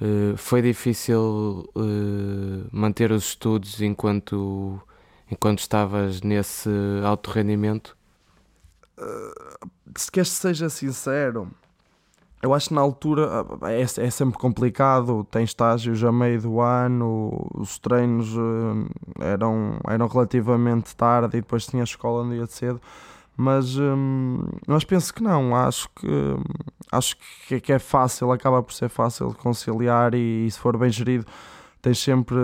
eh, 0.02 0.36
foi 0.36 0.60
difícil 0.60 1.70
uh, 1.76 2.68
manter 2.72 3.12
os 3.12 3.28
estudos 3.28 3.80
enquanto, 3.80 4.80
enquanto 5.30 5.60
estavas 5.60 6.20
nesse 6.22 6.68
alto 7.04 7.30
rendimento? 7.30 7.96
Uh, 8.98 9.68
se 9.96 10.10
queres 10.10 10.30
que 10.30 10.40
seja 10.40 10.68
sincero, 10.68 11.48
eu 12.42 12.52
acho 12.52 12.70
que 12.70 12.74
na 12.74 12.80
altura 12.80 13.46
é, 13.62 13.82
é 13.82 14.10
sempre 14.10 14.36
complicado. 14.36 15.24
Tem 15.30 15.44
estágios 15.44 16.02
a 16.02 16.10
meio 16.10 16.42
do 16.42 16.60
ano, 16.60 17.48
os 17.54 17.78
treinos 17.78 18.34
eram, 19.20 19.78
eram 19.88 20.08
relativamente 20.08 20.96
tarde 20.96 21.36
e 21.36 21.40
depois 21.40 21.64
tinha 21.64 21.84
escola 21.84 22.24
no 22.24 22.34
dia 22.34 22.44
de 22.44 22.52
cedo 22.52 22.80
mas, 23.34 23.76
mas 24.66 24.84
penso 24.84 25.12
que 25.12 25.22
não, 25.22 25.56
acho 25.56 25.88
que 25.96 26.06
acho 26.92 27.16
que, 27.48 27.72
é 27.72 27.78
fácil, 27.78 28.30
acaba 28.30 28.62
por 28.62 28.72
ser 28.72 28.88
fácil 28.88 29.34
conciliar 29.34 30.14
e, 30.14 30.46
e, 30.46 30.50
se 30.50 30.58
for 30.58 30.76
bem 30.76 30.90
gerido 30.90 31.26
tens 31.80 31.98
sempre, 31.98 32.36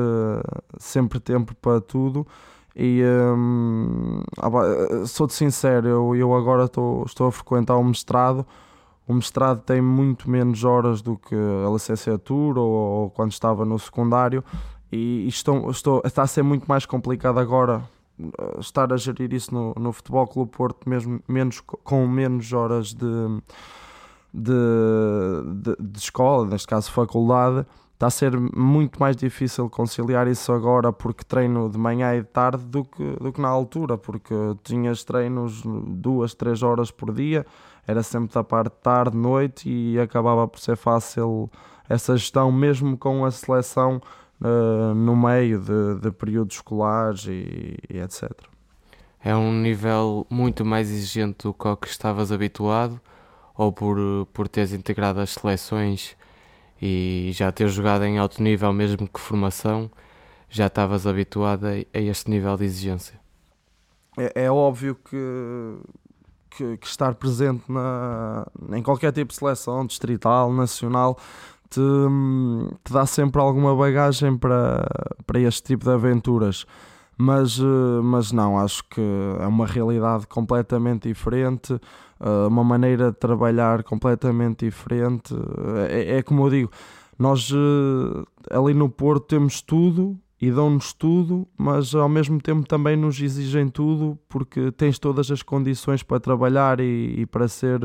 sempre 0.78 1.20
tempo 1.20 1.54
para 1.54 1.80
tudo. 1.80 2.26
E 2.74 3.02
hum, 3.04 4.22
ah, 4.38 5.06
sou-te 5.06 5.34
sincero, 5.34 5.86
eu, 5.86 6.16
eu 6.16 6.34
agora 6.34 6.64
estou, 6.64 7.04
estou 7.04 7.28
a 7.28 7.32
frequentar 7.32 7.76
o 7.76 7.84
mestrado. 7.84 8.44
O 9.06 9.14
mestrado 9.14 9.60
tem 9.62 9.80
muito 9.80 10.28
menos 10.28 10.64
horas 10.64 11.00
do 11.00 11.16
que 11.16 11.34
a 11.34 11.70
licenciatura 11.70 12.60
ou, 12.60 12.72
ou 12.72 13.10
quando 13.10 13.32
estava 13.32 13.64
no 13.64 13.78
secundário. 13.78 14.44
E, 14.90 15.24
e 15.24 15.28
estou, 15.28 15.70
estou, 15.70 16.02
está 16.04 16.22
a 16.22 16.26
ser 16.26 16.42
muito 16.42 16.66
mais 16.66 16.84
complicado 16.84 17.38
agora 17.38 17.82
eh, 18.20 18.60
estar 18.60 18.92
a 18.92 18.96
gerir 18.96 19.32
isso 19.32 19.54
no, 19.54 19.74
no 19.78 19.92
Futebol 19.92 20.26
Clube 20.26 20.50
Porto, 20.50 20.88
mesmo 20.88 21.20
menos, 21.28 21.60
com 21.60 22.06
menos 22.06 22.52
horas 22.52 22.92
de, 22.92 23.06
de, 24.32 24.52
de, 25.62 25.76
de 25.80 25.98
escola, 25.98 26.46
neste 26.46 26.66
caso 26.66 26.90
faculdade, 26.90 27.66
está 27.98 28.06
a 28.06 28.10
ser 28.10 28.38
muito 28.38 29.00
mais 29.00 29.16
difícil 29.16 29.68
conciliar 29.68 30.28
isso 30.28 30.52
agora 30.52 30.92
porque 30.92 31.24
treino 31.24 31.68
de 31.68 31.76
manhã 31.76 32.14
e 32.14 32.20
de 32.20 32.28
tarde 32.28 32.64
do 32.64 32.84
que, 32.84 33.04
do 33.16 33.32
que 33.32 33.40
na 33.40 33.48
altura, 33.48 33.98
porque 33.98 34.34
tinhas 34.62 35.02
treinos 35.02 35.62
duas, 35.64 36.32
três 36.32 36.62
horas 36.62 36.92
por 36.92 37.12
dia, 37.12 37.44
era 37.86 38.02
sempre 38.02 38.32
da 38.32 38.44
parte 38.44 38.72
de 38.72 38.80
tarde, 38.80 39.16
noite 39.16 39.68
e 39.68 39.98
acabava 39.98 40.46
por 40.46 40.60
ser 40.60 40.76
fácil 40.76 41.50
essa 41.88 42.16
gestão, 42.16 42.52
mesmo 42.52 42.96
com 42.96 43.24
a 43.24 43.30
seleção 43.32 44.00
uh, 44.40 44.94
no 44.94 45.16
meio 45.16 45.58
de, 45.58 46.00
de, 46.00 46.10
períodos 46.12 46.56
escolares 46.56 47.26
e, 47.26 47.76
e, 47.88 47.98
etc. 47.98 48.30
É 49.24 49.34
um 49.34 49.52
nível 49.52 50.24
muito 50.30 50.64
mais 50.64 50.90
exigente 50.90 51.48
do 51.48 51.54
que 51.54 51.66
ao 51.66 51.76
que 51.76 51.88
estavas 51.88 52.30
habituado 52.30 53.00
ou 53.58 53.72
por, 53.72 53.98
por 54.32 54.46
teres 54.46 54.72
integrado 54.72 55.20
as 55.20 55.30
seleções 55.30 56.16
e 56.80 57.30
já 57.34 57.50
ter 57.50 57.66
jogado 57.68 58.04
em 58.04 58.16
alto 58.16 58.40
nível, 58.40 58.72
mesmo 58.72 59.08
que 59.08 59.18
formação, 59.18 59.90
já 60.48 60.68
estavas 60.68 61.08
habituado 61.08 61.66
a, 61.66 61.70
a 61.70 62.00
este 62.00 62.30
nível 62.30 62.56
de 62.56 62.64
exigência? 62.64 63.18
É, 64.16 64.44
é 64.44 64.50
óbvio 64.50 64.94
que, 64.94 65.76
que, 66.50 66.76
que, 66.76 66.86
estar 66.86 67.16
presente 67.16 67.64
na, 67.68 68.46
em 68.76 68.82
qualquer 68.82 69.12
tipo 69.12 69.32
de 69.32 69.38
seleção, 69.38 69.84
distrital, 69.84 70.52
nacional, 70.52 71.18
te, 71.68 71.80
te 72.84 72.92
dá 72.92 73.06
sempre 73.06 73.40
alguma 73.40 73.74
bagagem 73.74 74.38
para, 74.38 74.86
para 75.26 75.40
este 75.40 75.64
tipo 75.64 75.84
de 75.84 75.90
aventuras. 75.90 76.64
Mas, 77.20 77.58
eh, 77.58 78.00
mas 78.04 78.30
não, 78.30 78.56
acho 78.56 78.84
que 78.84 79.00
é 79.40 79.46
uma 79.48 79.66
realidade 79.66 80.24
completamente 80.28 81.08
diferente, 81.08 81.76
uma 82.48 82.64
maneira 82.64 83.10
de 83.10 83.18
trabalhar 83.18 83.82
completamente 83.82 84.64
diferente. 84.64 85.34
É, 85.88 86.18
é 86.18 86.22
como 86.22 86.46
eu 86.46 86.50
digo, 86.50 86.70
nós 87.18 87.50
eh, 87.52 88.56
ali 88.56 88.74
no 88.74 88.88
Porto 88.88 89.26
temos 89.26 89.60
tudo 89.60 90.18
e 90.40 90.52
dão-nos 90.52 90.92
tudo, 90.92 91.48
mas 91.56 91.94
ao 91.94 92.08
mesmo 92.08 92.40
tempo 92.40 92.66
também 92.66 92.96
nos 92.96 93.20
exigem 93.20 93.68
tudo 93.68 94.16
porque 94.28 94.70
tens 94.70 94.98
todas 94.98 95.30
as 95.32 95.42
condições 95.42 96.02
para 96.02 96.20
trabalhar 96.20 96.78
e, 96.78 97.14
e 97.18 97.26
para 97.26 97.48
ser 97.48 97.80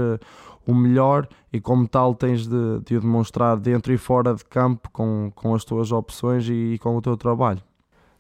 o 0.66 0.74
melhor 0.74 1.28
e 1.52 1.60
como 1.60 1.88
tal 1.88 2.14
tens 2.14 2.48
de, 2.48 2.80
de 2.86 2.96
o 2.96 3.02
demonstrar 3.02 3.58
dentro 3.58 3.92
e 3.92 3.98
fora 3.98 4.36
de 4.36 4.46
campo 4.46 4.90
com, 4.92 5.32
com 5.34 5.56
as 5.56 5.66
tuas 5.66 5.92
opções 5.92 6.48
e, 6.48 6.74
e 6.74 6.78
com 6.78 6.96
o 6.96 7.02
teu 7.02 7.18
trabalho. 7.18 7.62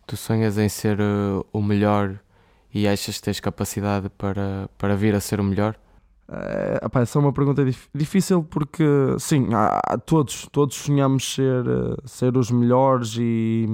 Tu 0.07 0.17
sonhas 0.17 0.57
em 0.57 0.67
ser 0.67 0.97
o 1.53 1.61
melhor 1.61 2.19
e 2.73 2.87
achas 2.87 3.17
que 3.17 3.23
tens 3.23 3.39
capacidade 3.39 4.09
para, 4.09 4.67
para 4.79 4.95
vir 4.95 5.13
a 5.13 5.19
ser 5.19 5.39
o 5.39 5.43
melhor? 5.43 5.77
É, 6.35 6.79
opa, 6.83 7.01
essa 7.01 7.19
é 7.19 7.21
uma 7.21 7.31
pergunta 7.31 7.63
dif 7.63 7.87
difícil 7.93 8.43
porque 8.43 8.83
sim, 9.19 9.49
há, 9.53 9.97
todos, 9.99 10.47
todos 10.51 10.75
sonhamos 10.75 11.35
ser, 11.35 11.67
uh, 11.67 11.97
ser 12.05 12.35
os 12.35 12.49
melhores 12.49 13.15
e, 13.19 13.67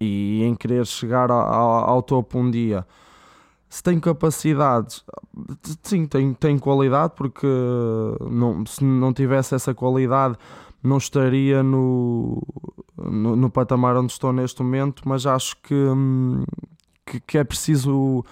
e 0.00 0.44
em 0.44 0.54
querer 0.54 0.86
chegar 0.86 1.30
ao, 1.30 1.40
ao 1.40 2.02
topo 2.02 2.38
um 2.38 2.48
dia. 2.48 2.86
Se 3.68 3.82
tem 3.82 3.98
capacidade, 3.98 5.02
sim, 5.82 6.06
tem, 6.06 6.34
tem 6.34 6.58
qualidade, 6.58 7.14
porque 7.16 7.46
não, 8.30 8.64
se 8.66 8.84
não 8.84 9.12
tivesse 9.12 9.54
essa 9.54 9.72
qualidade 9.74 10.36
não 10.82 10.96
estaria 10.96 11.62
no, 11.62 12.42
no, 12.96 13.36
no, 13.36 13.50
patamar 13.50 13.96
onde 13.96 14.12
estou 14.12 14.32
neste 14.32 14.62
momento, 14.62 15.02
mas 15.04 15.26
acho 15.26 15.56
que, 15.62 15.74
hum, 15.74 16.44
que, 17.04 17.20
que, 17.20 17.38
é 17.38 17.44
preciso 17.44 18.24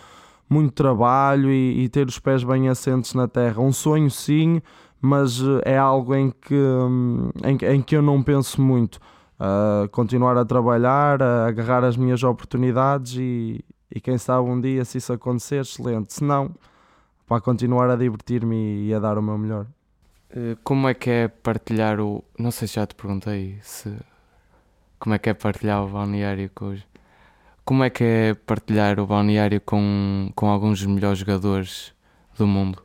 muito 0.49 0.73
trabalho 0.73 1.50
e, 1.50 1.85
e, 1.85 1.88
ter 1.88 2.07
os 2.07 2.19
pés 2.19 2.43
bem 2.43 2.69
assentes 2.69 3.14
na 3.14 3.28
terra. 3.28 3.61
Um 3.61 3.73
sonho, 3.73 4.11
sim, 4.11 4.61
mas 5.00 5.40
é 5.64 5.76
algo 5.76 6.14
em 6.14 6.31
que, 6.31 6.55
hum, 6.55 7.31
em, 7.45 7.75
em 7.75 7.83
que 7.83 7.97
eu 7.97 8.02
não 8.02 8.23
penso 8.23 8.61
muito. 8.61 8.99
Uh, 9.38 9.88
continuar 9.90 10.37
a 10.37 10.45
trabalhar, 10.45 11.23
a 11.23 11.47
agarrar 11.47 11.85
as 11.85 11.97
minhas 11.97 12.25
oportunidades 12.25 13.14
e, 13.17 13.64
e 13.95 14.00
quem 14.00 14.19
sabe 14.19 14.49
um 14.49 14.61
dia, 14.61 14.85
se 14.85 14.99
isso 14.99 15.12
acontecer, 15.12 15.61
excelente. 15.61 16.12
Se 16.12 16.25
não, 16.25 16.50
para 17.26 17.40
continuar 17.40 17.88
a 17.90 17.97
divertir-me 17.97 18.87
e 18.87 18.95
a 18.95 18.99
dar 18.99 19.17
o 19.17 19.23
meu 19.23 19.38
melhor. 19.38 19.67
Eh, 20.31 20.57
como 20.62 20.88
é 20.88 20.95
que 20.95 21.11
é 21.11 21.28
partilhar 21.28 22.00
o. 22.00 22.25
Não 22.38 22.50
sei 22.50 22.69
se 22.69 22.75
já 22.75 22.87
te 22.87 22.95
perguntei 22.95 23.59
se. 23.62 23.95
Como 24.99 25.14
é 25.14 25.19
que 25.19 25.31
é 25.31 25.35
partilhar 25.35 25.85
o 25.85 25.88
balneário 25.88 26.50
com 26.55 26.73
os. 26.73 26.87
Como 27.68 27.84
é 27.84 27.90
que 27.90 28.02
é 28.02 28.32
partilhar 28.32 28.98
o 28.98 29.06
balneário 29.06 29.60
com, 29.60 30.32
com 30.34 30.48
alguns 30.48 30.78
dos 30.78 30.87
melhores 30.87 31.18
jogadores 31.18 31.92
do 32.38 32.46
mundo? 32.46 32.82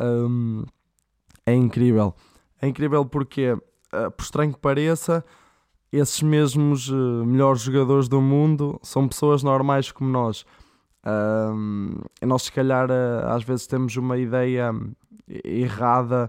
Hum, 0.00 0.64
é 1.46 1.54
incrível. 1.54 2.16
É 2.60 2.66
incrível 2.66 3.06
porque, 3.06 3.52
uh, 3.52 4.10
por 4.10 4.24
estranho 4.24 4.52
que 4.52 4.58
pareça, 4.58 5.24
esses 5.92 6.20
mesmos 6.20 6.88
uh, 6.88 7.24
melhores 7.24 7.62
jogadores 7.62 8.08
do 8.08 8.20
mundo 8.20 8.80
são 8.82 9.06
pessoas 9.06 9.44
normais 9.44 9.92
como 9.92 10.10
nós. 10.10 10.44
Um, 11.06 12.00
nós, 12.22 12.42
se 12.42 12.50
calhar, 12.50 12.90
uh, 12.90 13.28
às 13.28 13.44
vezes 13.44 13.68
temos 13.68 13.96
uma 13.96 14.18
ideia 14.18 14.74
errada, 15.44 16.28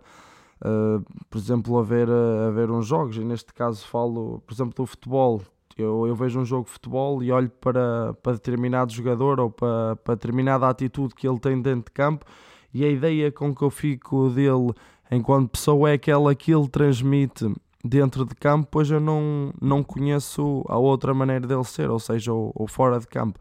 uh, 0.64 1.04
por 1.28 1.40
exemplo, 1.40 1.76
a 1.80 1.82
ver, 1.82 2.08
a 2.08 2.52
ver 2.52 2.70
uns 2.70 2.86
jogos, 2.86 3.18
e 3.18 3.24
neste 3.24 3.52
caso 3.52 3.84
falo, 3.84 4.44
por 4.46 4.54
exemplo, 4.54 4.76
do 4.76 4.86
futebol. 4.86 5.42
Eu, 5.78 6.06
eu 6.08 6.16
vejo 6.16 6.40
um 6.40 6.46
jogo 6.46 6.66
de 6.66 6.72
futebol 6.72 7.24
e 7.24 7.32
olho 7.32 7.50
para, 7.50 8.14
para 8.22 8.34
determinado 8.34 8.92
jogador 8.94 9.40
ou 9.40 9.50
para, 9.50 9.96
para 9.98 10.16
determinada 10.16 10.68
atitude 10.68 11.16
que 11.16 11.28
ele 11.28 11.40
tem 11.40 11.62
dentro 11.62 11.86
de 11.86 11.92
campo, 11.92 12.26
e 12.74 12.84
a 12.84 12.90
ideia 12.90 13.32
com 13.32 13.54
que 13.54 13.62
eu 13.62 13.70
fico 13.70 14.30
dele 14.30 14.72
enquanto 15.12 15.52
pessoa 15.52 15.92
é 15.92 15.94
aquela 15.94 16.34
que 16.34 16.54
ele 16.54 16.68
transmite 16.68 17.54
dentro 17.84 18.26
de 18.26 18.34
campo, 18.36 18.68
pois 18.72 18.90
eu 18.90 19.00
não, 19.00 19.54
não 19.62 19.84
conheço 19.84 20.64
a 20.68 20.78
outra 20.78 21.14
maneira 21.14 21.46
dele 21.46 21.64
ser, 21.66 21.90
ou 21.90 22.00
seja, 22.00 22.32
ou 22.32 22.68
fora 22.68 23.00
de 23.00 23.08
campo. 23.08 23.40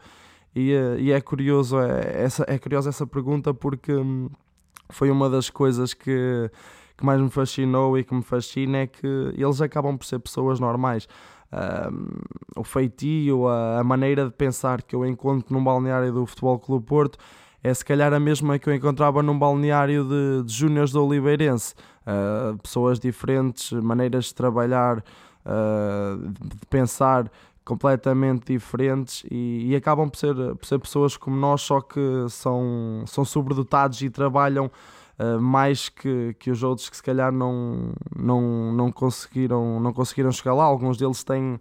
E, 0.54 0.72
eh, 0.72 0.96
e, 0.98 1.12
é 1.12 1.20
curioso 1.20 1.78
é, 1.78 2.24
essa, 2.24 2.44
é 2.46 2.58
curiosa 2.58 2.90
essa 2.90 3.06
pergunta 3.06 3.54
porque 3.54 3.92
hum, 3.94 4.28
foi 4.90 5.10
uma 5.10 5.30
das 5.30 5.48
coisas 5.48 5.94
que, 5.94 6.50
que 6.96 7.04
mais 7.04 7.20
me 7.20 7.30
fascinou 7.30 7.96
e 7.96 8.04
que 8.04 8.14
me 8.14 8.22
fascina 8.22 8.78
é 8.78 8.86
que 8.86 9.06
eles 9.34 9.60
acabam 9.62 9.96
por 9.96 10.04
ser 10.04 10.18
pessoas 10.18 10.60
normais. 10.60 11.08
Um, 11.52 12.60
o 12.60 12.64
feitio, 12.64 13.46
a, 13.46 13.80
a, 13.80 13.84
maneira 13.84 14.24
de 14.24 14.32
pensar 14.32 14.82
que 14.82 14.96
eu 14.96 15.04
encontro 15.04 15.52
num 15.52 15.62
balneário 15.62 16.10
do 16.10 16.24
Futebol 16.24 16.58
Clube 16.58 16.86
Porto 16.86 17.18
é 17.62 17.72
se 17.74 17.84
calhar 17.84 18.12
a 18.12 18.18
mesma 18.18 18.58
que 18.58 18.68
eu 18.68 18.74
encontrava 18.74 19.22
num 19.22 19.38
balneário 19.38 20.04
de, 20.04 20.44
de 20.44 20.52
Júniors 20.52 20.90
do 20.90 21.04
Oliveirense. 21.04 21.74
Uh, 22.04 22.56
pessoas 22.58 22.98
diferentes, 22.98 23.70
maneiras 23.70 24.26
de 24.26 24.34
trabalhar, 24.34 24.98
uh, 24.98 26.28
de 26.28 26.66
pensar 26.68 27.30
completamente 27.64 28.52
diferentes 28.52 29.24
e, 29.30 29.68
e, 29.70 29.76
acabam 29.76 30.08
por 30.10 30.18
ser, 30.18 30.34
por 30.34 30.66
ser 30.66 30.78
pessoas 30.80 31.16
como 31.16 31.36
nós, 31.36 31.62
só 31.62 31.80
que 31.80 32.00
são, 32.28 33.04
são 33.06 33.24
sobredotados 33.24 34.02
e 34.02 34.10
trabalham 34.10 34.68
uh, 35.22 35.40
mais 35.40 35.88
que, 35.88 36.34
que 36.38 36.50
os 36.50 36.62
outros 36.62 36.88
que 36.88 36.96
se 36.96 37.02
calhar 37.02 37.30
não, 37.30 37.92
não, 38.16 38.72
não, 38.72 38.92
conseguiram, 38.92 39.78
não 39.80 39.92
conseguiram 39.92 40.32
chegar 40.32 40.54
lá. 40.54 40.64
Alguns 40.64 40.96
deles 40.96 41.22
têm, 41.22 41.60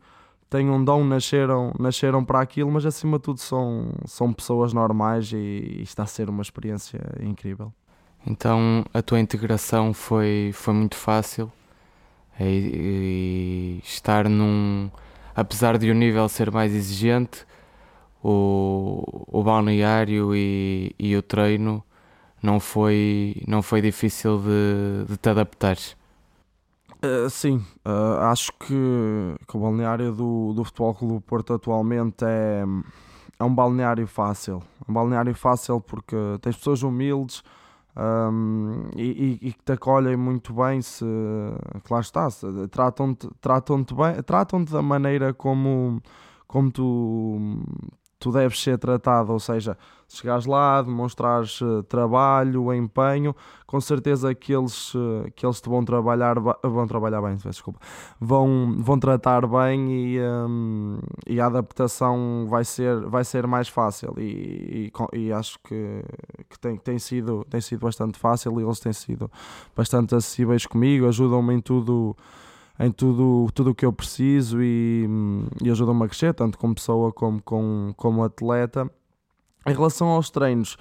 têm 0.50 0.70
um 0.70 0.84
dom, 0.84 1.04
nasceram, 1.04 1.74
nasceram 1.80 2.26
para 2.26 2.42
aquilo, 2.42 2.72
mas 2.72 2.86
acima 2.86 3.18
de 3.18 3.24
tudo 3.24 3.40
são, 3.40 3.92
são 4.06 4.34
pessoas 4.34 4.74
normais 4.74 5.32
e, 5.32 5.36
e 5.36 5.82
está 5.84 6.04
a 6.04 6.08
ser 6.08 6.30
uma 6.30 6.42
experiência 6.42 7.00
incrível. 7.22 7.72
Então 8.26 8.84
a 8.94 9.02
tua 9.02 9.20
integração 9.20 9.94
foi, 9.94 10.52
foi 10.54 10.74
muito 10.74 10.96
fácil 10.96 11.52
e, 12.40 13.80
e 13.80 13.82
estar 13.84 14.30
num 14.30 14.90
apesar 15.36 15.78
de 15.78 15.90
o 15.90 15.94
nível 15.94 16.28
ser 16.30 16.52
mais 16.52 16.74
exigente, 16.74 17.46
o, 18.24 19.26
o 19.28 19.44
balneário 19.44 20.36
e, 20.36 20.94
e 21.00 21.16
o 21.16 21.22
treino 21.22 21.84
não 22.42 22.60
foi, 22.60 23.42
não 23.48 23.62
foi 23.62 23.82
difícil 23.82 24.40
de, 24.40 25.06
de 25.10 25.18
te 25.18 25.30
adaptares. 25.30 25.96
Uh, 27.04 27.30
sim, 27.30 27.66
uh, 27.86 28.20
acho 28.30 28.52
que, 28.60 28.76
que, 29.48 29.58
o 29.58 29.60
balneário 29.60 30.12
do, 30.12 30.54
do 30.54 30.64
Futebol 30.64 30.94
Clube 30.94 31.26
Porto 31.26 31.54
atualmente 31.54 32.24
é, 32.24 32.64
é 33.40 33.44
um 33.44 33.54
balneário 33.54 34.06
fácil. 34.06 34.62
Um 34.88 34.94
balneário 34.94 35.34
fácil 35.34 35.82
porque 35.82 36.16
tens 36.42 36.56
pessoas 36.56 36.84
humildes, 36.84 37.44
um, 37.96 38.90
e, 38.96 39.38
e, 39.42 39.52
que 39.52 39.64
te 39.66 39.74
acolhem 39.74 40.16
muito 40.16 40.54
bem 40.54 40.82
se 40.82 41.04
que 41.84 41.94
lá 41.94 42.00
está, 42.00 42.30
tratam-te 42.70 43.30
tratam 43.42 43.84
bem, 43.84 44.24
tratam-te 44.24 44.72
da 44.72 44.82
maneira 44.82 45.34
como, 45.34 46.02
como 46.48 46.72
tu, 46.72 47.64
tu 48.22 48.32
deves 48.32 48.62
ser 48.62 48.78
tratado, 48.78 49.34
ou 49.34 49.40
seja, 49.40 49.76
se 50.08 50.18
chegares 50.18 50.46
lá, 50.46 50.80
demonstrares 50.80 51.60
uh, 51.60 51.82
trabalho, 51.84 52.72
empenho, 52.72 53.36
com 53.66 53.82
certeza 53.82 54.36
que 54.36 54.54
eles, 54.54 54.94
uh, 54.94 55.26
que 55.36 55.44
eles 55.44 55.60
te 55.60 55.68
vão 55.68 55.84
trabalhar, 55.84 56.36
vão 56.40 56.86
trabalhar 56.86 57.20
bem, 57.20 57.36
desculpa, 57.38 57.80
vão, 58.20 58.76
vão 58.78 59.00
tratar 59.00 59.48
bem 59.48 59.92
e, 59.92 60.22
um, 60.22 61.00
e 61.26 61.42
a 61.42 61.48
adaptação 61.48 62.46
vai 62.48 62.64
ser, 62.64 63.02
vai 63.08 63.24
ser 63.24 63.48
mais 63.48 63.68
fácil. 63.68 64.14
E, 64.20 64.92
e, 65.14 65.18
e 65.18 65.34
acho 65.34 65.58
que, 65.64 66.04
que 66.48 66.60
tem, 66.60 66.78
tem, 66.78 67.00
sido, 67.00 67.44
tem 67.50 67.60
sido 67.60 67.80
bastante 67.80 68.20
fácil 68.20 68.60
e 68.60 68.64
eles 68.64 68.80
têm 68.80 68.94
sido 68.94 69.32
bastante 69.76 70.14
acessíveis 70.14 70.68
comigo, 70.68 71.08
ajudam-me 71.08 71.56
em 71.56 71.60
tudo 71.60 72.16
em 72.82 72.92
tudo 72.92 73.48
tudo 73.54 73.72
o 73.72 73.76
que 73.76 73.86
eu 73.86 73.94
preciso 73.94 74.62
e, 74.62 75.08
e 75.64 75.70
ajuda-me 75.70 76.04
a 76.04 76.08
crescer, 76.08 76.34
tanto 76.34 76.58
como 76.58 76.74
pessoa 76.76 77.12
como, 77.14 77.42
como, 77.42 77.94
como 77.96 78.24
atleta. 78.24 78.90
Em 79.68 79.74
relação 79.74 80.08
aos 80.08 80.32
treinos, 80.32 80.76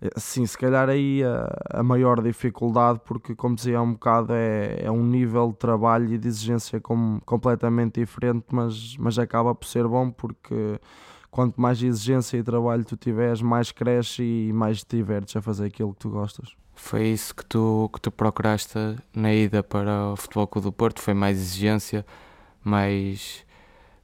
eh, 0.00 0.10
sim, 0.16 0.46
se 0.46 0.56
calhar 0.56 0.88
aí 0.88 1.22
a, 1.22 1.80
a 1.80 1.82
maior 1.82 2.22
dificuldade, 2.22 3.00
porque 3.04 3.34
como 3.34 3.54
dizia 3.54 3.82
um 3.82 3.92
bocado, 3.92 4.32
é, 4.32 4.84
é 4.84 4.90
um 4.90 5.04
nível 5.04 5.48
de 5.48 5.58
trabalho 5.58 6.12
e 6.14 6.16
de 6.16 6.28
exigência 6.28 6.80
com, 6.80 7.20
completamente 7.26 8.00
diferente, 8.00 8.46
mas, 8.50 8.96
mas 8.96 9.18
acaba 9.18 9.54
por 9.54 9.66
ser 9.66 9.86
bom 9.86 10.10
porque 10.10 10.80
quanto 11.30 11.60
mais 11.60 11.82
exigência 11.82 12.38
e 12.38 12.42
trabalho 12.42 12.84
tu 12.84 12.96
tiveres, 12.96 13.42
mais 13.42 13.70
cresce 13.70 14.22
e 14.22 14.52
mais 14.52 14.82
te 14.82 14.96
divertes 14.96 15.36
a 15.36 15.42
fazer 15.42 15.66
aquilo 15.66 15.92
que 15.92 16.00
tu 16.00 16.10
gostas. 16.10 16.61
Foi 16.82 17.06
isso 17.06 17.34
que 17.34 17.46
tu, 17.46 17.88
que 17.94 18.00
tu 18.00 18.10
procuraste 18.10 18.76
na 19.14 19.32
ida 19.32 19.62
para 19.62 20.08
o 20.08 20.16
Futebol 20.16 20.48
Clube 20.48 20.66
do 20.66 20.72
Porto? 20.72 21.00
Foi 21.00 21.14
mais 21.14 21.38
exigência, 21.38 22.04
mais 22.62 23.46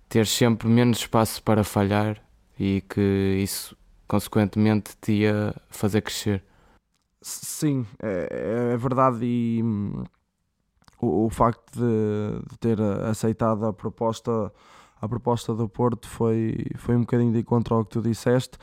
ter 0.09 0.27
sempre 0.27 0.69
menos 0.69 0.99
espaço 0.99 1.43
para 1.43 1.65
falhar 1.65 2.23
e 2.59 2.83
que 2.89 3.41
isso 3.43 3.77
consequentemente 4.07 4.97
te 5.03 5.13
ia 5.13 5.55
fazer 5.69 6.03
crescer? 6.03 6.43
Sim, 7.21 7.85
é, 8.01 8.71
é 8.73 8.77
verdade 8.77 9.27
e 9.27 9.61
hum, 9.63 10.05
o, 11.01 11.27
o, 11.27 11.31
facto 11.31 11.73
de, 11.73 12.49
de, 12.49 12.59
ter 12.59 12.81
aceitado 12.81 13.67
a 13.67 13.73
proposta 13.73 14.53
a 15.03 15.09
proposta 15.09 15.53
do 15.53 15.69
Porto 15.69 16.09
foi, 16.09 16.65
foi 16.77 16.95
um 16.95 17.01
bocadinho 17.01 17.33
de 17.33 17.41
encontro 17.41 17.75
ao 17.75 17.85
que 17.85 17.91
tu 17.91 18.01
disseste 18.01 18.57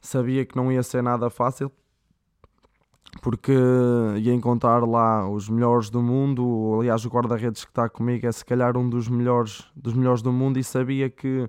sabia 0.00 0.44
que 0.46 0.56
não 0.56 0.72
ia 0.72 0.82
ser 0.82 1.02
nada 1.02 1.28
fácil 1.28 1.70
porque 3.22 3.52
ia 4.16 4.32
encontrar 4.32 4.86
lá 4.86 5.28
os 5.28 5.48
melhores 5.48 5.90
do 5.90 6.02
mundo. 6.02 6.78
Aliás, 6.78 7.04
o 7.04 7.08
guarda-redes 7.08 7.64
que 7.64 7.70
está 7.70 7.88
comigo 7.88 8.26
é 8.26 8.32
se 8.32 8.44
calhar 8.44 8.76
um 8.76 8.88
dos 8.88 9.08
melhores, 9.08 9.64
dos 9.74 9.94
melhores 9.94 10.22
do 10.22 10.32
mundo 10.32 10.58
e 10.58 10.64
sabia 10.64 11.08
que, 11.10 11.48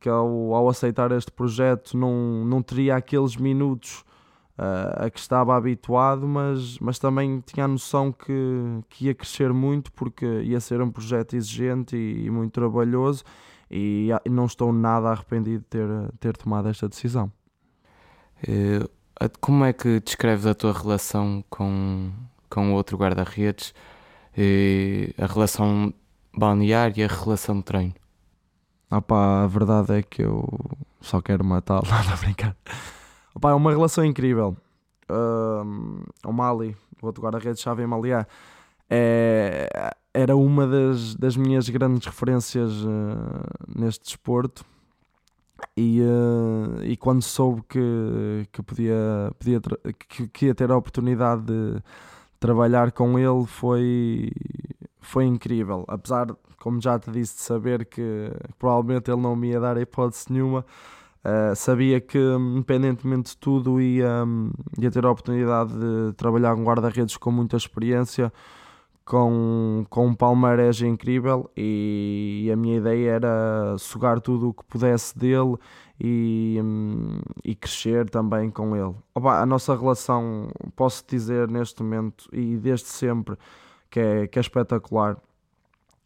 que 0.00 0.08
ao, 0.08 0.54
ao 0.54 0.68
aceitar 0.68 1.12
este 1.12 1.30
projeto 1.30 1.96
não, 1.96 2.44
não 2.44 2.62
teria 2.62 2.96
aqueles 2.96 3.36
minutos 3.36 4.04
uh, 4.58 5.04
a 5.04 5.10
que 5.10 5.18
estava 5.18 5.56
habituado, 5.56 6.26
mas, 6.26 6.78
mas 6.78 6.98
também 6.98 7.42
tinha 7.44 7.64
a 7.64 7.68
noção 7.68 8.12
que, 8.12 8.80
que 8.88 9.06
ia 9.06 9.14
crescer 9.14 9.52
muito 9.52 9.92
porque 9.92 10.26
ia 10.42 10.60
ser 10.60 10.80
um 10.80 10.90
projeto 10.90 11.34
exigente 11.34 11.96
e, 11.96 12.26
e 12.26 12.30
muito 12.30 12.52
trabalhoso 12.52 13.24
e, 13.70 14.08
não 14.30 14.46
estou 14.46 14.72
nada 14.72 15.08
arrependido 15.08 15.60
de 15.60 15.66
ter, 15.66 15.88
ter 16.20 16.36
tomado 16.36 16.68
esta 16.68 16.88
decisão. 16.88 17.30
Uh 18.46 19.01
como 19.40 19.64
é 19.64 19.72
que 19.72 20.00
descreves 20.00 20.46
a 20.46 20.54
tua 20.54 20.72
relação 20.72 21.44
com, 21.50 22.10
com 22.48 22.72
o 22.72 22.74
outro 22.74 22.96
guarda-redes? 22.96 23.74
A 25.18 25.26
relação 25.26 25.92
balneária 26.34 27.02
e 27.02 27.04
a 27.04 27.08
relação 27.08 27.56
de 27.56 27.64
treino? 27.64 27.94
Ah 28.90 29.00
pá, 29.00 29.44
a 29.44 29.46
verdade 29.46 29.98
é 29.98 30.02
que 30.02 30.22
eu 30.22 30.46
só 31.00 31.20
quero 31.20 31.44
matá-lo, 31.44 31.86
nada 31.88 32.12
a 32.12 32.16
brincar. 32.16 32.56
Opa, 33.34 33.50
é 33.50 33.54
uma 33.54 33.70
relação 33.70 34.04
incrível. 34.04 34.56
Uh, 35.10 36.04
o 36.24 36.32
Mali, 36.32 36.76
o 37.00 37.06
outro 37.06 37.22
guarda-redes, 37.22 37.60
Xavi 37.60 37.86
Maliá, 37.86 38.26
é, 38.90 39.94
era 40.12 40.36
uma 40.36 40.66
das, 40.66 41.14
das 41.14 41.36
minhas 41.36 41.68
grandes 41.68 42.06
referências 42.06 42.84
uh, 42.84 43.78
neste 43.78 44.04
desporto 44.04 44.64
e, 45.76 46.02
uh, 46.02 46.82
e 46.84 46.96
quando 46.96 47.22
soube 47.22 47.62
que, 47.68 48.46
que 48.52 48.62
podia, 48.62 49.32
podia 49.38 49.60
que, 50.08 50.28
que, 50.28 50.46
ia 50.46 50.54
ter 50.54 50.70
a 50.70 50.76
oportunidade 50.76 51.42
de 51.42 51.82
trabalhar 52.38 52.92
com 52.92 53.18
ele 53.18 53.46
foi, 53.46 54.30
foi 55.00 55.24
incrível. 55.24 55.84
Apesar, 55.88 56.26
como 56.58 56.80
já 56.80 56.98
te 56.98 57.10
disse, 57.10 57.36
de 57.36 57.42
saber 57.42 57.86
que 57.86 58.30
provavelmente 58.58 59.10
ele 59.10 59.20
não 59.20 59.34
me 59.34 59.48
ia 59.48 59.60
dar 59.60 59.76
hipótese 59.78 60.30
nenhuma, 60.30 60.64
uh, 61.24 61.56
sabia 61.56 62.00
que, 62.00 62.18
independentemente 62.18 63.30
de 63.30 63.36
tudo, 63.38 63.80
ia, 63.80 64.24
ia 64.78 64.90
ter 64.90 65.06
a 65.06 65.10
oportunidade 65.10 65.72
de 65.72 66.12
trabalhar 66.16 66.54
com 66.54 66.64
guarda-redes 66.64 67.16
com 67.16 67.30
muita 67.30 67.56
experiência 67.56 68.32
com, 69.04 69.84
com 69.90 70.06
um 70.08 70.14
palmarés 70.14 70.80
incrível 70.80 71.50
e, 71.56 72.48
a 72.52 72.56
minha 72.56 72.78
ideia 72.78 73.12
era 73.12 73.76
sugar 73.78 74.20
tudo 74.20 74.50
o 74.50 74.54
que 74.54 74.64
pudesse 74.64 75.16
dele 75.18 75.56
e, 76.00 76.58
hum, 76.62 77.20
e 77.44 77.54
crescer 77.54 78.08
também 78.08 78.50
com 78.50 78.76
ele. 78.76 78.94
A 79.14 79.46
nossa 79.46 79.76
relação, 79.76 80.48
posso 80.76 81.04
dizer 81.06 81.48
neste 81.48 81.82
momento 81.82 82.28
e 82.32 82.56
desde 82.56 82.86
sempre, 82.86 83.36
que 83.90 84.00
é, 84.00 84.26
que 84.26 84.38
é 84.38 84.42
espetacular. 84.42 85.16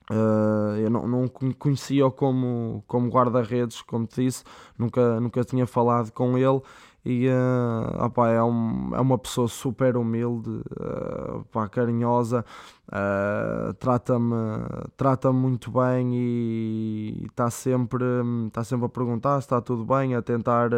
Uh, 0.08 0.76
eu 0.78 0.88
não, 0.88 1.06
não 1.08 1.28
conhecia-o 1.28 2.12
como, 2.12 2.84
como 2.86 3.10
guarda-redes, 3.10 3.82
como 3.82 4.06
te 4.06 4.22
disse, 4.22 4.44
nunca, 4.78 5.20
nunca 5.20 5.42
tinha 5.42 5.66
falado 5.66 6.12
com 6.12 6.38
ele 6.38 6.62
e 7.08 7.28
uh, 7.28 8.04
opa, 8.04 8.28
é, 8.30 8.42
um, 8.42 8.90
é 8.92 9.00
uma 9.00 9.16
pessoa 9.16 9.46
super 9.46 9.96
humilde, 9.96 10.50
uh, 10.50 11.36
opa, 11.38 11.68
carinhosa, 11.68 12.44
uh, 12.88 13.72
trata-me 13.74 14.34
trata 14.96 15.32
muito 15.32 15.70
bem 15.70 16.16
e 16.16 17.26
está 17.30 17.48
sempre, 17.48 18.04
tá 18.52 18.64
sempre 18.64 18.86
a 18.86 18.88
perguntar 18.88 19.40
se 19.40 19.46
está 19.46 19.60
tudo 19.60 19.84
bem, 19.84 20.16
a 20.16 20.22
tentar, 20.22 20.70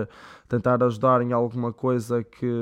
tentar 0.47 0.83
ajudar 0.85 1.23
em 1.23 1.33
alguma 1.33 1.73
coisa 1.73 2.23
que, 2.23 2.53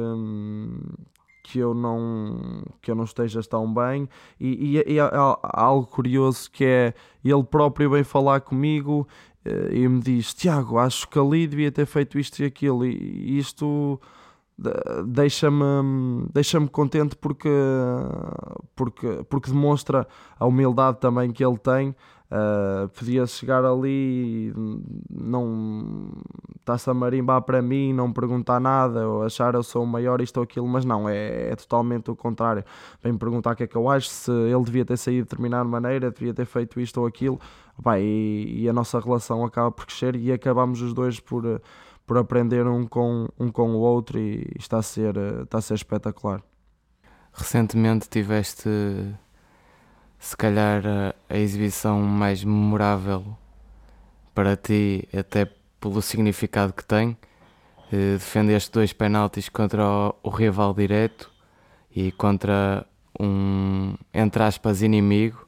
que 1.42 1.59
eu 1.59 1.74
não 1.74 2.62
que 2.81 2.88
eu 2.88 2.94
não 2.94 3.02
esteja 3.02 3.42
tão 3.42 3.74
bem. 3.74 4.09
E, 4.38 4.76
e, 4.76 4.92
e 4.94 5.00
há 5.00 5.38
algo 5.42 5.88
curioso 5.88 6.48
que 6.52 6.64
é 6.64 6.94
ele 7.24 7.42
próprio 7.42 7.90
vem 7.90 8.05
falar 8.05 8.42
comigo 8.42 9.09
e 9.70 9.88
me 9.88 10.00
diz: 10.00 10.35
Tiago, 10.35 10.78
acho 10.78 11.09
que 11.09 11.18
ali 11.18 11.46
devia 11.46 11.70
ter 11.70 11.87
feito 11.87 12.18
isto 12.18 12.40
e 12.40 12.44
aquilo, 12.44 12.85
e 12.85 13.38
isto 13.38 14.00
deixa-me 15.06 16.26
deixa-me 16.32 16.68
contente 16.68 17.14
porque, 17.16 17.48
porque, 18.74 19.24
porque 19.28 19.50
demonstra 19.50 20.06
a 20.38 20.46
humildade 20.46 20.98
também 20.98 21.30
que 21.30 21.44
ele 21.44 21.59
tem. 21.59 21.94
Uh, 22.28 22.88
podia 22.88 23.24
chegar 23.24 23.64
ali 23.64 24.52
não 25.08 26.10
está-se 26.58 26.90
a 26.90 26.94
marimbar 26.94 27.40
para 27.42 27.62
mim, 27.62 27.92
não 27.92 28.12
perguntar 28.12 28.58
nada, 28.58 29.08
ou 29.08 29.22
achar 29.22 29.54
eu 29.54 29.62
sou 29.62 29.84
o 29.84 29.86
maior, 29.86 30.20
isto 30.20 30.38
ou 30.38 30.42
aquilo, 30.42 30.66
mas 30.66 30.84
não, 30.84 31.08
é, 31.08 31.50
é 31.50 31.56
totalmente 31.56 32.10
o 32.10 32.16
contrário. 32.16 32.64
Vem 33.00 33.16
perguntar 33.16 33.52
o 33.52 33.56
que 33.56 33.62
é 33.62 33.66
que 33.68 33.76
eu 33.76 33.88
acho, 33.88 34.08
se 34.08 34.32
ele 34.32 34.64
devia 34.64 34.84
ter 34.84 34.96
saído 34.96 35.22
de 35.22 35.30
determinada 35.30 35.64
maneira, 35.64 36.10
devia 36.10 36.34
ter 36.34 36.44
feito 36.44 36.80
isto 36.80 37.00
ou 37.00 37.06
aquilo, 37.06 37.38
Opa, 37.78 38.00
e, 38.00 38.62
e, 38.62 38.68
a 38.68 38.72
nossa 38.72 38.98
relação 38.98 39.44
acaba 39.44 39.70
por 39.70 39.86
crescer 39.86 40.16
e 40.16 40.32
acabamos 40.32 40.80
os 40.80 40.92
dois 40.92 41.20
por, 41.20 41.60
por 42.06 42.18
aprender 42.18 42.66
um 42.66 42.86
com, 42.86 43.28
um 43.38 43.48
com 43.48 43.70
o 43.74 43.78
outro 43.78 44.18
e 44.18 44.50
está 44.58 44.78
a 44.78 44.82
ser, 44.82 45.14
está 45.42 45.58
a 45.58 45.60
ser 45.60 45.74
espetacular. 45.74 46.42
Recentemente 47.32 48.08
tiveste, 48.08 48.68
se 50.18 50.37
calhar, 50.37 50.83
a, 51.29 51.37
exibição 51.37 52.00
mais 52.00 52.42
memorável 52.42 53.37
para 54.35 54.57
ti, 54.57 55.09
até 55.16 55.50
pelo 55.81 56.02
significado 56.02 56.72
que 56.72 56.85
tem. 56.85 57.16
Eh, 57.92 58.14
defendeste 58.14 58.72
dois 58.72 58.92
penaltis 58.92 59.48
contra 59.48 59.85
o, 60.22 60.29
rival 60.29 60.74
direto 60.74 61.31
e 61.94 62.11
contra 62.12 62.85
um, 63.18 63.94
entre 64.12 64.42
aspas, 64.42 64.83
inimigo. 64.83 65.46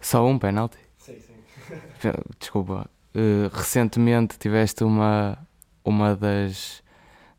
Só 0.00 0.26
um 0.26 0.38
penalti? 0.38 0.78
Desculpa. 2.38 2.88
Uh, 3.14 3.50
recentemente 3.52 4.38
tiveste 4.38 4.84
uma, 4.84 5.36
uma 5.84 6.14
das, 6.14 6.82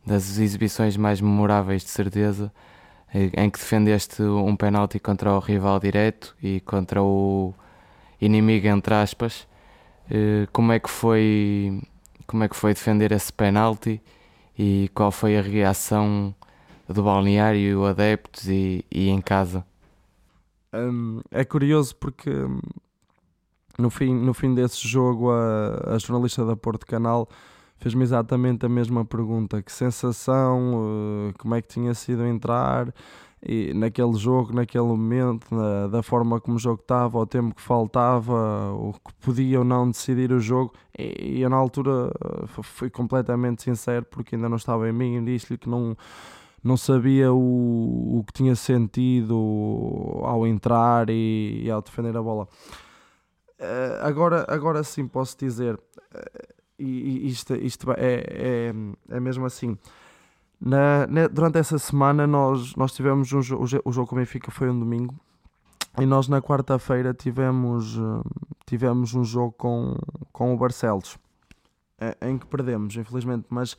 das 0.05 0.37
exibições 0.37 0.97
mais 0.97 1.21
memoráveis, 1.21 1.83
de 1.83 1.89
certeza, 1.89 2.51
eh, 2.55 2.70
em 3.13 3.49
que 3.49 3.59
defendeste 3.59 4.21
um 4.21 4.55
penalti 4.55 4.99
contra 4.99 5.33
o 5.33 5.39
rival 5.39 5.79
direto 5.79 6.35
e 6.41 6.61
contra 6.61 7.01
o 7.03 7.53
inimigo, 8.19 8.67
entre 8.67 8.93
aspas. 8.93 9.47
Uh, 10.09 10.47
como 10.51 10.71
é 10.71 10.79
que 10.79 10.89
foi 10.89 11.81
como 12.27 12.43
é 12.43 12.47
que 12.47 12.55
foi 12.55 12.73
defender 12.73 13.11
esse 13.11 13.31
penalti 13.31 14.01
e 14.57 14.89
qual 14.93 15.11
foi 15.11 15.37
a 15.37 15.41
reação 15.41 16.33
do 16.87 17.03
balneário, 17.03 17.85
adeptos 17.85 18.47
e, 18.47 18.85
e 18.89 19.09
em 19.09 19.19
casa? 19.21 19.65
Um, 20.73 21.19
é 21.29 21.43
curioso 21.43 21.93
porque 21.97 22.29
hum, 22.29 22.61
no 23.77 23.89
fim, 23.89 24.13
no 24.13 24.33
fim 24.33 24.53
desse 24.53 24.87
jogo, 24.87 25.31
a, 25.31 25.95
a 25.95 25.97
jornalista 25.97 26.45
da 26.45 26.55
Porto 26.55 26.85
Canal 26.85 27.27
fez-me 27.81 28.03
exatamente 28.03 28.65
a 28.65 28.69
mesma 28.69 29.03
pergunta: 29.03 29.61
que 29.61 29.71
sensação, 29.71 31.29
uh, 31.29 31.33
como 31.37 31.55
é 31.55 31.61
que 31.61 31.67
tinha 31.67 31.93
sido 31.93 32.25
entrar 32.25 32.93
e 33.43 33.73
naquele 33.73 34.13
jogo, 34.13 34.53
naquele 34.53 34.83
momento, 34.83 35.53
na, 35.53 35.87
da 35.87 36.03
forma 36.03 36.39
como 36.39 36.57
o 36.57 36.59
jogo 36.59 36.79
estava, 36.79 37.17
o 37.17 37.25
tempo 37.25 37.55
que 37.55 37.61
faltava, 37.61 38.71
o 38.73 38.93
que 38.93 39.13
podia 39.15 39.59
ou 39.59 39.65
não 39.65 39.89
decidir 39.89 40.31
o 40.31 40.39
jogo. 40.39 40.73
E, 40.97 41.37
e 41.37 41.41
eu, 41.41 41.49
na 41.49 41.55
altura, 41.55 42.11
fui 42.61 42.89
completamente 42.91 43.63
sincero 43.63 44.05
porque 44.05 44.35
ainda 44.35 44.47
não 44.47 44.57
estava 44.57 44.87
em 44.87 44.93
mim 44.93 45.17
e 45.17 45.25
disse-lhe 45.25 45.57
que 45.57 45.67
não. 45.67 45.97
Não 46.63 46.77
sabia 46.77 47.33
o, 47.33 48.19
o 48.19 48.23
que 48.23 48.33
tinha 48.33 48.55
sentido 48.55 50.21
ao 50.23 50.45
entrar 50.45 51.09
e, 51.09 51.63
e 51.63 51.71
ao 51.71 51.81
defender 51.81 52.15
a 52.15 52.21
bola. 52.21 52.47
Uh, 53.59 53.97
agora, 54.03 54.45
agora 54.47 54.83
sim 54.83 55.07
posso 55.07 55.35
dizer, 55.39 55.73
uh, 55.73 56.60
e, 56.83 57.27
isto, 57.27 57.55
isto 57.55 57.91
é, 57.91 58.23
é, 58.27 58.73
é 59.09 59.19
mesmo 59.19 59.45
assim. 59.45 59.77
Na, 60.59 61.07
na, 61.07 61.27
durante 61.27 61.57
essa 61.57 61.77
semana 61.79 62.27
nós, 62.27 62.75
nós 62.75 62.93
tivemos 62.93 63.31
um, 63.33 63.39
o, 63.39 63.63
o 63.63 63.91
jogo 63.91 64.07
com 64.07 64.15
o 64.15 64.19
Benfica 64.19 64.51
foi 64.51 64.69
um 64.69 64.79
domingo. 64.79 65.15
E 65.99 66.05
nós 66.05 66.27
na 66.27 66.41
quarta-feira 66.41 67.13
tivemos, 67.13 67.97
uh, 67.97 68.23
tivemos 68.65 69.13
um 69.13 69.23
jogo 69.23 69.53
com, 69.57 69.97
com 70.31 70.53
o 70.53 70.57
Barcelos 70.57 71.17
em 72.21 72.37
que 72.37 72.47
perdemos, 72.47 72.95
infelizmente, 72.95 73.45
mas 73.49 73.77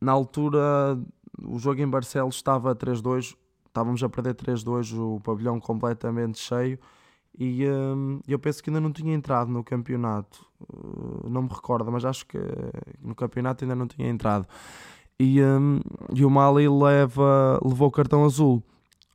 na 0.00 0.12
altura 0.12 0.98
o 1.44 1.58
jogo 1.58 1.80
em 1.80 1.88
Barcelos 1.88 2.36
estava 2.36 2.74
3-2, 2.74 3.36
estávamos 3.66 4.02
a 4.02 4.08
perder 4.08 4.34
3-2, 4.34 4.98
o 4.98 5.20
pavilhão 5.20 5.60
completamente 5.60 6.38
cheio 6.38 6.78
e 7.42 7.66
um, 7.66 8.20
eu 8.28 8.38
penso 8.38 8.62
que 8.62 8.68
ainda 8.68 8.82
não 8.82 8.92
tinha 8.92 9.14
entrado 9.14 9.50
no 9.50 9.64
campeonato, 9.64 10.46
uh, 10.60 11.26
não 11.26 11.40
me 11.40 11.48
recordo, 11.48 11.90
mas 11.90 12.04
acho 12.04 12.26
que 12.26 12.38
no 13.02 13.14
campeonato 13.14 13.64
ainda 13.64 13.74
não 13.74 13.86
tinha 13.86 14.10
entrado. 14.10 14.46
E, 15.18 15.42
um, 15.42 15.80
e 16.14 16.22
o 16.22 16.28
Mali 16.28 16.68
leva, 16.68 17.58
levou 17.64 17.88
o 17.88 17.90
cartão 17.90 18.26
azul. 18.26 18.62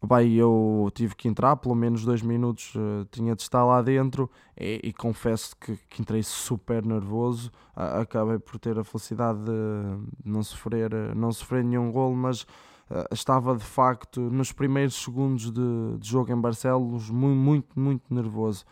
Bem, 0.03 0.33
eu 0.33 0.91
tive 0.95 1.15
que 1.15 1.27
entrar, 1.27 1.55
pelo 1.55 1.75
menos 1.75 2.03
dois 2.03 2.23
minutos 2.23 2.73
uh, 2.75 3.05
tinha 3.11 3.35
de 3.35 3.43
estar 3.43 3.63
lá 3.63 3.79
dentro 3.79 4.27
e, 4.59 4.79
e 4.83 4.93
confesso 4.93 5.55
que, 5.55 5.77
que, 5.87 6.01
entrei 6.01 6.23
super 6.23 6.83
nervoso. 6.83 7.51
Uh, 7.77 8.01
acabei 8.01 8.39
por 8.39 8.57
ter 8.57 8.77
a 8.79 8.83
felicidade 8.83 9.39
de 9.39 9.51
não 10.23 10.41
sofrer, 10.41 10.91
não 11.15 11.31
sofrer 11.31 11.63
nenhum 11.63 11.91
gol, 11.91 12.15
mas 12.15 12.45
estava 13.11 13.55
de 13.55 13.63
facto 13.63 14.21
nos 14.21 14.51
primeiros 14.51 14.95
segundos 14.95 15.51
de, 15.51 15.97
de 15.97 16.07
jogo 16.07 16.31
em 16.31 16.39
Barcelos 16.39 17.09
muito, 17.09 17.37
muito, 17.37 17.79
muito 17.79 18.13
nervoso. 18.13 18.65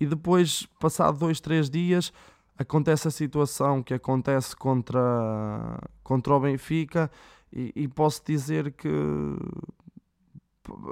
E 0.00 0.06
depois, 0.06 0.66
passado 0.80 1.18
dois, 1.18 1.40
três 1.40 1.70
dias, 1.70 2.12
acontece 2.58 3.06
a 3.08 3.10
situação 3.10 3.82
que 3.82 3.94
acontece 3.94 4.56
contra, 4.56 5.78
contra 6.02 6.34
o 6.34 6.40
Benfica 6.40 7.10
e, 7.52 7.72
e 7.76 7.88
posso 7.88 8.22
dizer 8.24 8.72
que 8.72 8.88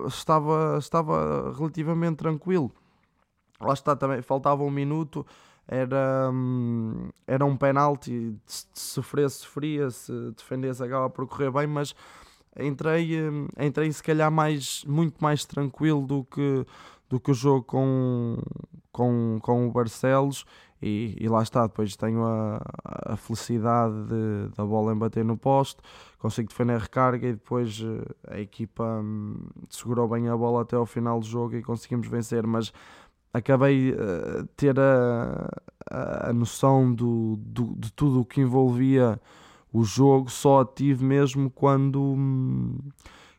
estava, 0.06 0.76
estava 0.78 1.52
relativamente 1.56 2.16
tranquilo. 2.16 2.70
Lá 3.60 3.72
está 3.72 3.94
também, 3.96 4.22
faltava 4.22 4.62
um 4.62 4.70
minuto, 4.70 5.26
era, 5.70 6.28
hum, 6.32 7.10
era 7.28 7.44
um 7.44 7.56
penalti, 7.56 8.36
se 8.44 8.66
sofresse, 8.74 9.36
sofria, 9.36 9.88
se 9.88 10.12
defendesse, 10.32 10.82
acaba 10.82 11.08
por 11.08 11.28
correr 11.28 11.52
bem, 11.52 11.68
mas 11.68 11.94
entrei, 12.58 13.22
hum, 13.22 13.46
entrei 13.56 13.92
se 13.92 14.02
calhar 14.02 14.32
mais, 14.32 14.84
muito 14.84 15.22
mais 15.22 15.44
tranquilo 15.44 16.04
do 16.04 16.24
que, 16.24 16.66
do 17.08 17.20
que 17.20 17.30
o 17.30 17.34
jogo 17.34 17.62
com, 17.62 18.38
com, 18.90 19.38
com 19.40 19.68
o 19.68 19.70
Barcelos. 19.70 20.44
E, 20.82 21.14
e, 21.20 21.28
lá 21.28 21.42
está, 21.42 21.66
depois 21.66 21.94
tenho 21.94 22.24
a, 22.24 22.58
a 23.12 23.16
felicidade 23.16 23.94
de, 24.06 24.48
da 24.56 24.64
bola 24.64 24.94
embater 24.94 25.22
no 25.22 25.36
poste, 25.36 25.76
consigo 26.18 26.48
defender 26.48 26.72
a 26.72 26.78
recarga 26.78 27.28
e 27.28 27.34
depois 27.34 27.82
eh, 27.82 28.34
a 28.34 28.40
equipa 28.40 28.82
hum, 28.82 29.36
segurou 29.68 30.08
bem 30.08 30.26
a 30.30 30.36
bola 30.36 30.62
até 30.62 30.76
ao 30.76 30.86
final 30.86 31.20
do 31.20 31.26
jogo 31.26 31.54
e 31.54 31.62
conseguimos 31.62 32.08
vencer, 32.08 32.46
mas 32.46 32.72
acabei 33.32 33.92
uh, 33.92 34.46
ter 34.56 34.78
a, 34.78 35.48
a, 35.90 36.30
a 36.30 36.32
noção 36.32 36.92
do, 36.92 37.36
do, 37.36 37.74
de 37.76 37.92
tudo 37.92 38.20
o 38.20 38.24
que 38.24 38.40
envolvia 38.40 39.20
o 39.72 39.84
jogo, 39.84 40.30
só 40.30 40.64
tive 40.64 41.04
mesmo 41.04 41.48
quando, 41.50 42.16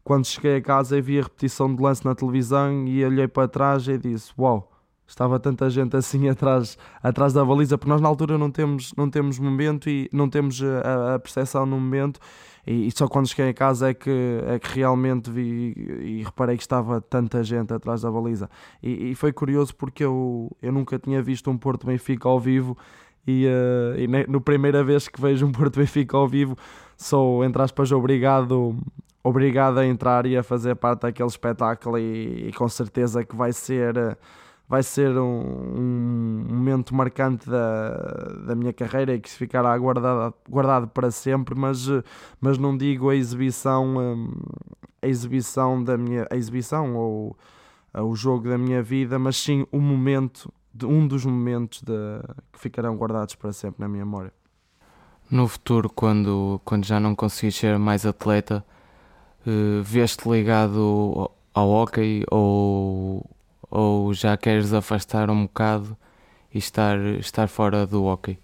quando 0.03 0.25
cheguei 0.25 0.57
a 0.57 0.61
casa 0.61 0.97
e 0.97 1.01
vi 1.01 1.19
a 1.19 1.23
repetição 1.23 1.73
de 1.73 1.81
lance 1.81 2.05
na 2.05 2.15
televisão 2.15 2.87
e 2.87 3.03
olhei 3.03 3.27
para 3.27 3.47
trás 3.47 3.87
e 3.87 3.97
disse, 3.97 4.31
uau, 4.37 4.53
wow, 4.53 4.70
estava 5.11 5.39
tanta 5.39 5.69
gente 5.69 5.95
assim 5.95 6.27
atrás, 6.29 6.77
atrás 7.03 7.33
da 7.33 7.43
baliza, 7.43 7.77
porque 7.77 7.91
nós 7.91 8.01
na 8.01 8.07
altura 8.07 8.37
não 8.37 8.49
temos, 8.49 8.93
não 8.97 9.09
temos 9.09 9.37
momento 9.37 9.89
e 9.89 10.09
não 10.11 10.29
temos 10.29 10.61
eh, 10.61 10.81
a, 10.83 11.15
a 11.15 11.19
percepção 11.19 11.65
no 11.65 11.79
momento, 11.79 12.19
e, 12.65 12.87
e, 12.87 12.91
só 12.91 13.07
quando 13.07 13.27
cheguei 13.27 13.49
a 13.49 13.53
casa 13.53 13.89
é 13.89 13.93
que, 13.93 14.39
é 14.45 14.59
que 14.59 14.75
realmente 14.75 15.31
vi 15.31 15.73
e 15.75 16.23
reparei 16.23 16.55
que 16.55 16.61
estava 16.61 17.01
tanta 17.01 17.43
gente 17.43 17.73
atrás 17.73 18.03
da 18.03 18.11
baliza. 18.11 18.47
E, 18.83 19.11
e 19.11 19.15
foi 19.15 19.33
curioso 19.33 19.75
porque 19.75 20.03
eu, 20.03 20.55
eu 20.61 20.71
nunca 20.71 20.99
tinha 20.99 21.23
visto 21.23 21.49
um 21.49 21.57
Porto 21.57 21.87
Benfica 21.87 22.29
ao 22.29 22.39
vivo. 22.39 22.77
E, 23.25 23.47
uh, 23.47 23.99
e 23.99 24.07
no 24.27 24.39
primeira 24.39 24.83
vez 24.83 25.07
que 25.07 25.19
vejo 25.19 25.43
um 25.43 25.51
Porto 25.51 25.79
Benfica 25.79 26.15
ao 26.15 26.27
vivo, 26.27 26.55
sou, 26.95 27.43
entre 27.43 27.63
aspas, 27.63 27.91
obrigado, 27.91 28.77
obrigado 29.23 29.79
a 29.79 29.85
entrar 29.85 30.27
e 30.27 30.37
a 30.37 30.43
fazer 30.43 30.75
parte 30.75 31.01
daquele 31.01 31.29
espetáculo. 31.29 31.97
E, 31.97 32.49
e 32.49 32.53
com 32.53 32.69
certeza 32.69 33.23
que 33.23 33.35
vai 33.35 33.51
ser. 33.51 33.97
Uh, 33.97 34.15
vai 34.71 34.83
ser 34.83 35.17
um, 35.17 35.41
um, 35.77 36.45
momento 36.47 36.95
marcante 36.95 37.49
da, 37.49 37.89
da 38.47 38.55
minha 38.55 38.71
carreira 38.71 39.13
e 39.13 39.19
que 39.19 39.29
ficará 39.29 39.77
guardado, 39.77 40.33
guardado 40.49 40.87
para 40.87 41.11
sempre, 41.11 41.53
mas, 41.53 41.87
mas 42.39 42.57
não 42.57 42.77
digo 42.77 43.09
a 43.09 43.15
exibição, 43.17 43.97
hum, 43.97 44.31
a 45.01 45.07
exibição 45.07 45.83
da 45.83 45.97
minha 45.97 46.25
a 46.31 46.37
exibição 46.37 46.95
ou 46.95 47.37
o 47.93 48.15
jogo 48.15 48.47
da 48.47 48.57
minha 48.57 48.81
vida, 48.81 49.19
mas 49.19 49.35
sim 49.35 49.67
o 49.73 49.81
momento, 49.81 50.49
um 50.85 51.05
dos 51.05 51.25
momentos 51.25 51.81
de, 51.81 51.91
que 52.53 52.57
ficarão 52.61 52.95
guardados 52.95 53.35
para 53.35 53.51
sempre 53.51 53.81
na 53.81 53.89
minha 53.89 54.05
memória. 54.05 54.31
No 55.29 55.49
futuro, 55.49 55.89
quando, 55.89 56.61
quando 56.63 56.85
já 56.85 56.97
não 56.97 57.13
conseguis 57.13 57.57
ser 57.57 57.77
mais 57.77 58.05
atleta, 58.05 58.65
uh, 59.45 59.83
veste 59.83 60.29
ligado 60.29 61.29
ao 61.53 61.69
hockey 61.69 62.23
ou 62.31 63.29
ou 63.71 64.13
já 64.13 64.35
queres 64.35 64.73
afastar 64.73 65.29
um 65.29 65.43
bocado 65.43 65.97
e 66.53 66.57
estar, 66.57 66.99
estar 67.17 67.47
fora 67.47 67.87
do 67.87 68.03
hockey? 68.03 68.37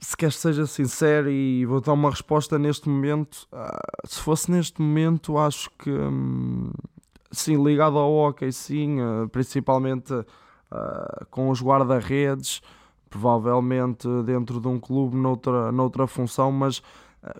Se 0.00 0.16
queres 0.16 0.34
que 0.34 0.42
seja 0.42 0.66
sincero 0.66 1.30
e 1.30 1.64
vou 1.64 1.80
dar 1.80 1.92
uma 1.92 2.10
resposta 2.10 2.58
neste 2.58 2.88
momento, 2.88 3.46
ah, 3.52 3.78
se 4.04 4.20
fosse 4.20 4.50
neste 4.50 4.82
momento, 4.82 5.38
acho 5.38 5.70
que 5.78 5.90
hum, 5.90 6.70
sim, 7.30 7.62
ligado 7.62 7.96
ao 7.96 8.12
hockey, 8.12 8.52
sim, 8.52 9.00
ah, 9.00 9.28
principalmente 9.30 10.12
uh, 10.12 11.26
com 11.30 11.50
os 11.50 11.62
guarda-redes, 11.62 12.60
provavelmente 13.08 14.06
dentro 14.24 14.60
de 14.60 14.68
um 14.68 14.78
clube 14.78 15.16
noutra, 15.16 15.72
noutra 15.72 16.06
função, 16.06 16.52
mas 16.52 16.82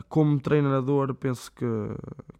como 0.08 0.40
treinador, 0.40 1.14
penso 1.14 1.52
que, 1.52 1.64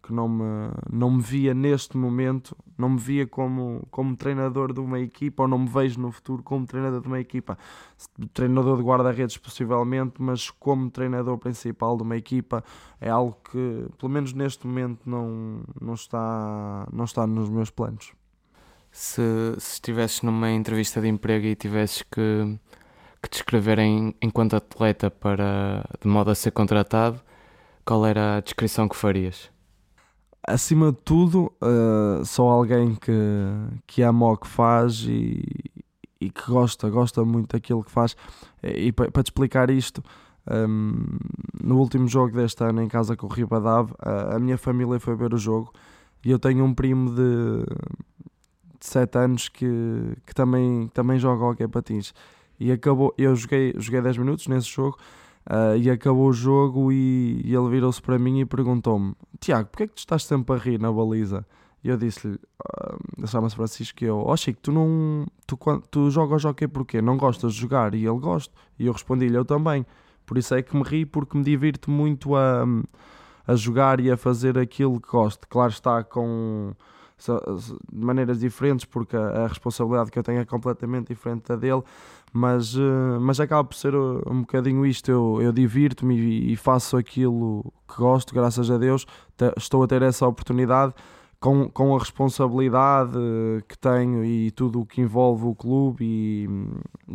que 0.03 0.13
não, 0.13 0.27
me, 0.27 0.71
não 0.91 1.11
me 1.11 1.21
via 1.21 1.53
neste 1.53 1.95
momento, 1.95 2.55
não 2.77 2.89
me 2.89 2.99
via 2.99 3.25
como, 3.25 3.87
como 3.89 4.15
treinador 4.15 4.73
de 4.73 4.79
uma 4.79 4.99
equipa, 4.99 5.43
ou 5.43 5.49
não 5.49 5.59
me 5.59 5.69
vejo 5.69 5.99
no 5.99 6.11
futuro 6.11 6.43
como 6.43 6.65
treinador 6.65 7.01
de 7.01 7.07
uma 7.07 7.19
equipa. 7.19 7.57
Treinador 8.33 8.77
de 8.77 8.83
guarda-redes, 8.83 9.37
possivelmente, 9.37 10.21
mas 10.21 10.49
como 10.49 10.89
treinador 10.89 11.37
principal 11.37 11.95
de 11.95 12.03
uma 12.03 12.17
equipa 12.17 12.63
é 12.99 13.09
algo 13.09 13.37
que, 13.49 13.85
pelo 13.97 14.11
menos 14.11 14.33
neste 14.33 14.67
momento, 14.67 15.09
não, 15.09 15.61
não, 15.79 15.93
está, 15.93 16.87
não 16.91 17.05
está 17.05 17.25
nos 17.25 17.49
meus 17.49 17.69
planos. 17.69 18.11
Se, 18.91 19.21
se 19.59 19.73
estivesses 19.73 20.23
numa 20.23 20.51
entrevista 20.51 20.99
de 20.99 21.07
emprego 21.07 21.45
e 21.45 21.55
tivesses 21.55 22.01
que, 22.01 22.59
que 23.21 23.29
te 23.29 23.35
escrever 23.37 23.79
em, 23.79 24.15
enquanto 24.21 24.55
atleta 24.55 25.11
para, 25.11 25.83
de 26.01 26.07
modo 26.07 26.31
a 26.31 26.35
ser 26.35 26.51
contratado, 26.51 27.19
qual 27.85 28.05
era 28.05 28.37
a 28.37 28.39
descrição 28.39 28.87
que 28.87 28.95
farias? 28.95 29.49
Acima 30.47 30.91
de 30.91 30.97
tudo, 31.03 31.51
uh, 31.61 32.23
sou 32.25 32.49
alguém 32.49 32.95
que, 32.95 33.11
que 33.85 34.01
ama 34.01 34.31
o 34.31 34.37
que 34.37 34.47
faz 34.47 35.05
e, 35.07 35.43
e 36.19 36.29
que 36.29 36.49
gosta, 36.49 36.89
gosta 36.89 37.23
muito 37.25 37.53
daquilo 37.53 37.83
que 37.83 37.91
faz. 37.91 38.15
E, 38.63 38.87
e 38.87 38.91
para 38.91 39.23
te 39.23 39.27
explicar 39.27 39.69
isto, 39.69 40.03
um, 40.49 40.53
ehm, 40.53 41.19
no 41.63 41.77
último 41.77 42.07
jogo 42.07 42.35
deste 42.35 42.63
ano 42.63 42.81
em 42.81 42.87
casa 42.87 43.15
com 43.15 43.27
o 43.27 43.29
Ribadav, 43.29 43.93
a, 43.99 44.35
a 44.35 44.39
minha 44.39 44.57
família 44.57 44.99
foi 44.99 45.15
ver 45.15 45.33
o 45.33 45.37
jogo 45.37 45.73
e 46.23 46.31
eu 46.31 46.39
tenho 46.39 46.63
um 46.63 46.73
primo 46.73 47.11
de, 47.11 47.63
de 48.79 48.85
7 48.85 49.17
anos 49.17 49.49
que, 49.49 50.15
que 50.25 50.33
também, 50.33 50.87
também 50.93 51.19
joga 51.19 51.45
hockey 51.45 51.67
patins. 51.67 52.13
E 52.59 52.71
acabou, 52.71 53.13
eu 53.17 53.35
joguei, 53.35 53.73
joguei 53.77 54.01
10 54.01 54.17
minutos 54.17 54.47
nesse 54.47 54.69
jogo 54.69 54.97
Uh, 55.49 55.75
e 55.77 55.89
acabou 55.89 56.27
o 56.27 56.33
jogo 56.33 56.91
e, 56.91 57.41
e 57.43 57.55
ele 57.55 57.69
virou-se 57.69 57.99
para 57.99 58.19
mim 58.19 58.39
e 58.39 58.45
perguntou-me: 58.45 59.15
Tiago, 59.39 59.69
porquê 59.69 59.83
é 59.83 59.87
que 59.87 59.93
tu 59.93 59.99
estás 59.99 60.23
sempre 60.23 60.55
a 60.55 60.59
rir 60.59 60.79
na 60.79 60.91
baliza? 60.91 61.43
E 61.83 61.89
eu 61.89 61.97
disse-lhe: 61.97 62.35
uh, 62.35 63.27
chama-se 63.27 63.55
Francisco. 63.55 64.03
E 64.03 64.07
eu: 64.07 64.17
Ó 64.17 64.33
oh, 64.33 64.37
Chico, 64.37 64.59
tu 64.61 64.71
não. 64.71 65.25
Tu, 65.47 65.57
tu 65.89 66.11
jogas 66.11 66.45
hockey 66.45 66.67
porquê? 66.67 67.01
Não 67.01 67.17
gostas 67.17 67.55
de 67.55 67.61
jogar? 67.61 67.95
E 67.95 68.05
ele 68.05 68.19
gosta. 68.19 68.53
E 68.77 68.85
eu 68.85 68.93
respondi-lhe: 68.93 69.35
Eu 69.35 69.43
também. 69.43 69.85
Por 70.23 70.37
isso 70.37 70.53
é 70.53 70.61
que 70.61 70.75
me 70.77 70.83
ri, 70.83 71.03
porque 71.03 71.35
me 71.35 71.43
divirto 71.43 71.89
muito 71.89 72.35
a, 72.35 72.63
a 73.47 73.55
jogar 73.55 73.99
e 73.99 74.11
a 74.11 74.17
fazer 74.17 74.55
aquilo 74.59 75.01
que 75.01 75.09
gosto. 75.09 75.47
Claro 75.47 75.71
está 75.71 76.03
com 76.03 76.75
de 77.27 78.05
maneiras 78.05 78.39
diferentes, 78.39 78.85
porque 78.85 79.15
a, 79.15 79.43
a, 79.43 79.47
responsabilidade 79.47 80.11
que 80.11 80.17
eu 80.17 80.23
tenho 80.23 80.39
é 80.39 80.45
completamente 80.45 81.07
diferente 81.07 81.47
da 81.47 81.55
dele, 81.55 81.83
mas, 82.31 82.75
uh, 82.75 83.19
mas 83.19 83.39
acaba 83.39 83.63
por 83.63 83.75
ser 83.75 83.95
um 83.95 84.41
bocadinho 84.41 84.85
isto. 84.85 85.09
Eu, 85.11 85.39
eu 85.41 85.51
divirto-me 85.51 86.51
e, 86.51 86.55
faço 86.55 86.97
aquilo 86.97 87.73
que 87.87 87.97
gosto, 87.97 88.33
graças 88.33 88.69
a 88.71 88.77
Deus, 88.77 89.05
estou 89.57 89.83
a 89.83 89.87
ter 89.87 90.01
essa 90.01 90.27
oportunidade. 90.27 90.93
Com, 91.41 91.69
com 91.69 91.95
a 91.95 91.99
responsabilidade 91.99 93.13
que 93.65 93.77
tenho 93.77 94.25
e 94.25 94.51
tudo 94.51 94.81
o 94.81 94.85
que 94.85 94.99
envolve 94.99 95.45
o 95.45 95.55
clube 95.55 96.03
e, 96.03 96.49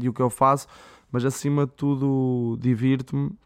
e 0.02 0.08
o 0.08 0.14
que 0.14 0.22
eu 0.22 0.30
faço, 0.30 0.66
mas 1.12 1.26
acima 1.26 1.66
de 1.66 1.72
tudo 1.72 2.56
divirto-me 2.58 3.36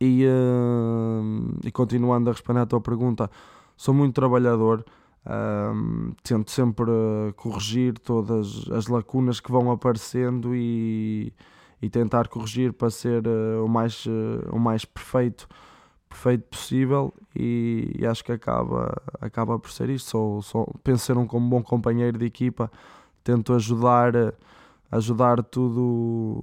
e, 0.00 0.26
uh, 0.26 1.58
e 1.64 1.70
continuando 1.72 2.28
a 2.28 2.32
responder 2.32 2.60
à 2.60 2.66
tua 2.66 2.80
pergunta, 2.80 3.30
sou 3.76 3.94
muito 3.94 4.14
trabalhador, 4.14 4.84
um, 5.26 6.12
tento 6.22 6.50
sempre 6.50 6.90
corrigir 7.36 7.98
todas 7.98 8.70
as 8.70 8.88
lacunas 8.88 9.40
que 9.40 9.50
vão 9.50 9.70
aparecendo 9.70 10.54
e, 10.54 11.32
e 11.80 11.88
tentar 11.88 12.28
corrigir 12.28 12.72
para 12.72 12.90
ser 12.90 13.26
uh, 13.26 13.64
o, 13.64 13.68
mais, 13.68 14.04
uh, 14.04 14.50
o 14.52 14.58
mais 14.58 14.84
perfeito, 14.84 15.48
perfeito 16.08 16.44
possível 16.50 17.14
e, 17.34 17.96
e, 17.98 18.06
acho 18.06 18.22
que 18.22 18.32
acaba, 18.32 18.94
acaba 19.20 19.58
por 19.58 19.70
ser 19.70 19.88
isto. 19.88 20.10
Sou, 20.10 20.42
sou, 20.42 20.74
penso 20.84 21.06
ser 21.06 21.16
um 21.16 21.26
bom 21.26 21.62
companheiro 21.62 22.18
de 22.18 22.26
equipa, 22.26 22.70
tento 23.22 23.54
ajudar, 23.54 24.12
ajudar 24.92 25.42
tudo, 25.42 26.42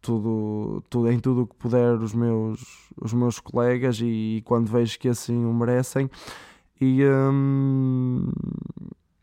tudo, 0.00 0.82
tudo 0.90 1.08
em 1.08 1.20
tudo 1.20 1.42
o 1.42 1.46
que 1.46 1.54
puder 1.54 1.94
os 1.94 2.12
meus, 2.12 2.90
os 3.00 3.12
meus 3.12 3.38
colegas 3.38 4.00
e, 4.00 4.38
e 4.38 4.42
quando 4.44 4.66
vejo 4.66 4.98
que 4.98 5.08
assim 5.08 5.44
o 5.44 5.54
merecem 5.54 6.10
e, 6.82 7.06
hum, 7.06 8.26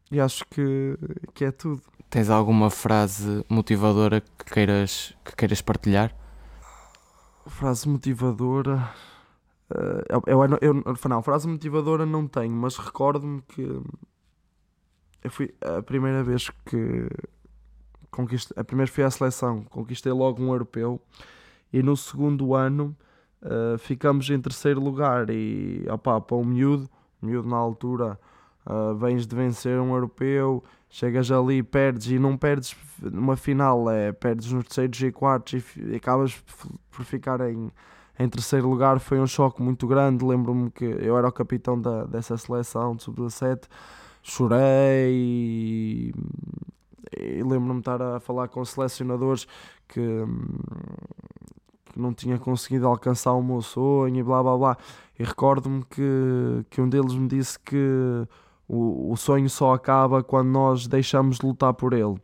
e 0.09 0.17
acho 0.17 0.45
que, 0.45 0.97
que 1.33 1.43
é 1.43 1.51
tudo. 1.51 1.81
Tens 2.09 2.29
alguma 2.29 2.69
frase 2.69 3.45
motivadora 3.49 4.21
que 4.21 4.45
queiras, 4.45 5.13
que 5.25 5.35
queiras 5.35 5.61
partilhar? 5.61 6.15
Frase 7.45 7.89
motivadora. 7.89 8.89
Uh, 9.69 10.01
eu, 10.07 10.23
eu, 10.25 10.57
eu, 10.61 11.09
não, 11.09 11.21
frase 11.21 11.49
motivadora 11.49 12.05
não 12.05 12.25
tenho, 12.27 12.55
mas 12.55 12.77
recordo-me 12.77 13.41
que 13.41 13.61
eu 15.21 15.29
fui 15.29 15.53
a 15.61 15.81
primeira 15.81 16.23
vez 16.23 16.49
que 16.65 17.09
conquistei, 18.09 18.55
a 18.57 18.63
primeira 18.63 18.89
foi 18.89 19.03
a 19.03 19.11
seleção, 19.11 19.63
conquistei 19.65 20.13
logo 20.13 20.41
um 20.41 20.47
europeu 20.53 20.99
e 21.73 21.83
no 21.83 21.95
segundo 21.97 22.55
ano 22.55 22.95
uh, 23.43 23.77
ficamos 23.77 24.29
em 24.29 24.39
terceiro 24.39 24.79
lugar 24.79 25.29
e 25.29 25.85
opa, 25.89 26.21
para 26.21 26.37
um 26.37 26.45
miúdo 26.45 26.89
miúdo 27.21 27.47
na 27.47 27.57
altura, 27.57 28.19
uh, 28.65 28.95
vens 28.95 29.25
de 29.25 29.35
vencer 29.35 29.79
um 29.79 29.93
europeu, 29.93 30.63
chegas 30.89 31.31
ali, 31.31 31.61
perdes 31.61 32.11
e 32.11 32.19
não 32.19 32.35
perdes 32.35 32.75
numa 33.01 33.35
final, 33.35 33.89
é, 33.89 34.11
perdes 34.11 34.51
nos 34.51 34.65
terceiros 34.65 35.01
e 35.01 35.11
quartos 35.11 35.63
e, 35.77 35.95
acabas 35.95 36.43
por 36.89 37.05
ficar 37.05 37.39
em, 37.41 37.71
em 38.17 38.29
terceiro 38.29 38.67
lugar. 38.67 38.99
Foi 38.99 39.19
um 39.19 39.27
choque 39.27 39.61
muito 39.61 39.87
grande. 39.87 40.25
Lembro-me 40.25 40.71
que 40.71 40.85
eu 40.85 41.17
era 41.17 41.27
o 41.27 41.31
capitão 41.31 41.79
da, 41.79 42.05
dessa 42.05 42.35
seleção 42.37 42.95
de 42.95 43.03
sub-17, 43.03 43.63
chorei 44.23 45.11
e, 45.11 46.13
e 47.17 47.43
lembro-me 47.43 47.79
estar 47.79 48.01
a 48.01 48.19
falar 48.19 48.47
com 48.47 48.65
selecionadores 48.65 49.47
que, 49.87 50.01
que 51.85 51.99
não 51.99 52.13
tinha 52.13 52.37
conseguido 52.39 52.87
alcançar 52.87 53.33
o 53.33 53.43
meu 53.43 53.61
sonho 53.61 54.15
e 54.17 54.23
blá 54.23 54.41
blá 54.41 54.57
blá. 54.57 54.77
E 55.19 55.23
recordo-me 55.23 55.83
que, 55.83 56.65
que 56.69 56.81
um 56.81 56.87
deles 56.87 57.13
me 57.13 57.27
disse 57.27 57.59
que 57.59 58.25
o, 58.67 59.11
o 59.11 59.17
sonho 59.17 59.49
só 59.49 59.73
acaba 59.73 60.23
quando 60.23 60.47
nós 60.47 60.87
deixamos 60.87 61.39
de 61.39 61.45
lutar 61.45 61.73
por 61.73 61.91
ele. 61.91 62.15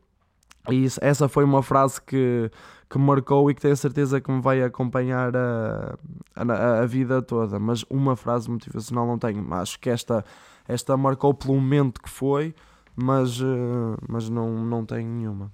E 0.70 0.86
isso, 0.86 1.00
essa 1.04 1.28
foi 1.28 1.44
uma 1.44 1.62
frase 1.62 2.02
que, 2.02 2.50
que 2.90 2.98
me 2.98 3.06
marcou 3.06 3.52
e 3.52 3.54
que 3.54 3.62
tenho 3.62 3.76
certeza 3.76 4.22
que 4.22 4.32
me 4.32 4.42
vai 4.42 4.64
acompanhar 4.64 5.36
a, 5.36 5.98
a, 6.36 6.82
a 6.82 6.86
vida 6.86 7.22
toda. 7.22 7.60
Mas 7.60 7.84
uma 7.90 8.16
frase 8.16 8.50
motivacional 8.50 9.06
não 9.06 9.20
tenho. 9.20 9.46
Acho 9.54 9.80
que 9.80 9.90
esta, 9.90 10.24
esta 10.68 10.96
marcou 10.96 11.34
pelo 11.34 11.56
momento 11.56 12.02
que 12.02 12.10
foi, 12.10 12.56
mas, 12.96 13.42
uh, 13.42 13.98
mas 14.08 14.30
não, 14.30 14.66
não 14.66 14.86
tenho 14.86 15.10
nenhuma. 15.10 15.52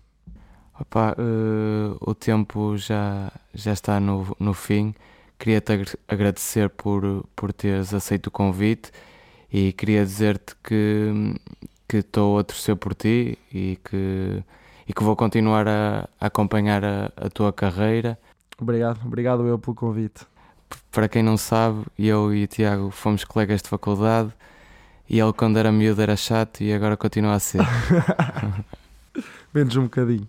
Opa, 0.79 1.15
uh, 1.17 1.97
o 2.01 2.13
tempo 2.13 2.77
já, 2.77 3.31
já 3.53 3.73
está 3.73 3.99
no, 3.99 4.35
no 4.39 4.53
fim. 4.53 4.93
Queria-te 5.41 5.97
agradecer 6.07 6.69
por, 6.69 7.25
por 7.35 7.51
teres 7.51 7.95
aceito 7.95 8.27
o 8.27 8.31
convite 8.31 8.91
e 9.51 9.73
queria 9.73 10.05
dizer-te 10.05 10.55
que 10.63 11.33
estou 11.91 12.37
a 12.37 12.43
torcer 12.43 12.75
por 12.75 12.93
ti 12.93 13.39
e 13.51 13.79
que 13.83 14.43
e 14.87 14.93
que 14.93 15.03
vou 15.03 15.15
continuar 15.15 15.67
a, 15.67 16.07
a 16.19 16.27
acompanhar 16.27 16.85
a, 16.85 17.11
a 17.15 17.27
tua 17.27 17.51
carreira. 17.51 18.19
Obrigado, 18.59 18.99
obrigado 19.03 19.47
eu 19.47 19.57
pelo 19.57 19.73
convite. 19.73 20.27
Para 20.91 21.09
quem 21.09 21.23
não 21.23 21.37
sabe, 21.37 21.85
eu 21.97 22.31
e 22.31 22.43
o 22.43 22.47
Tiago 22.47 22.91
fomos 22.91 23.23
colegas 23.23 23.63
de 23.63 23.69
faculdade 23.69 24.31
e 25.09 25.19
ele 25.19 25.33
quando 25.33 25.57
era 25.57 25.71
miúdo 25.71 26.03
era 26.03 26.15
chato 26.15 26.61
e 26.61 26.71
agora 26.71 26.95
continua 26.95 27.33
a 27.33 27.39
ser. 27.39 27.61
Menos 29.51 29.75
um 29.75 29.85
bocadinho. 29.85 30.27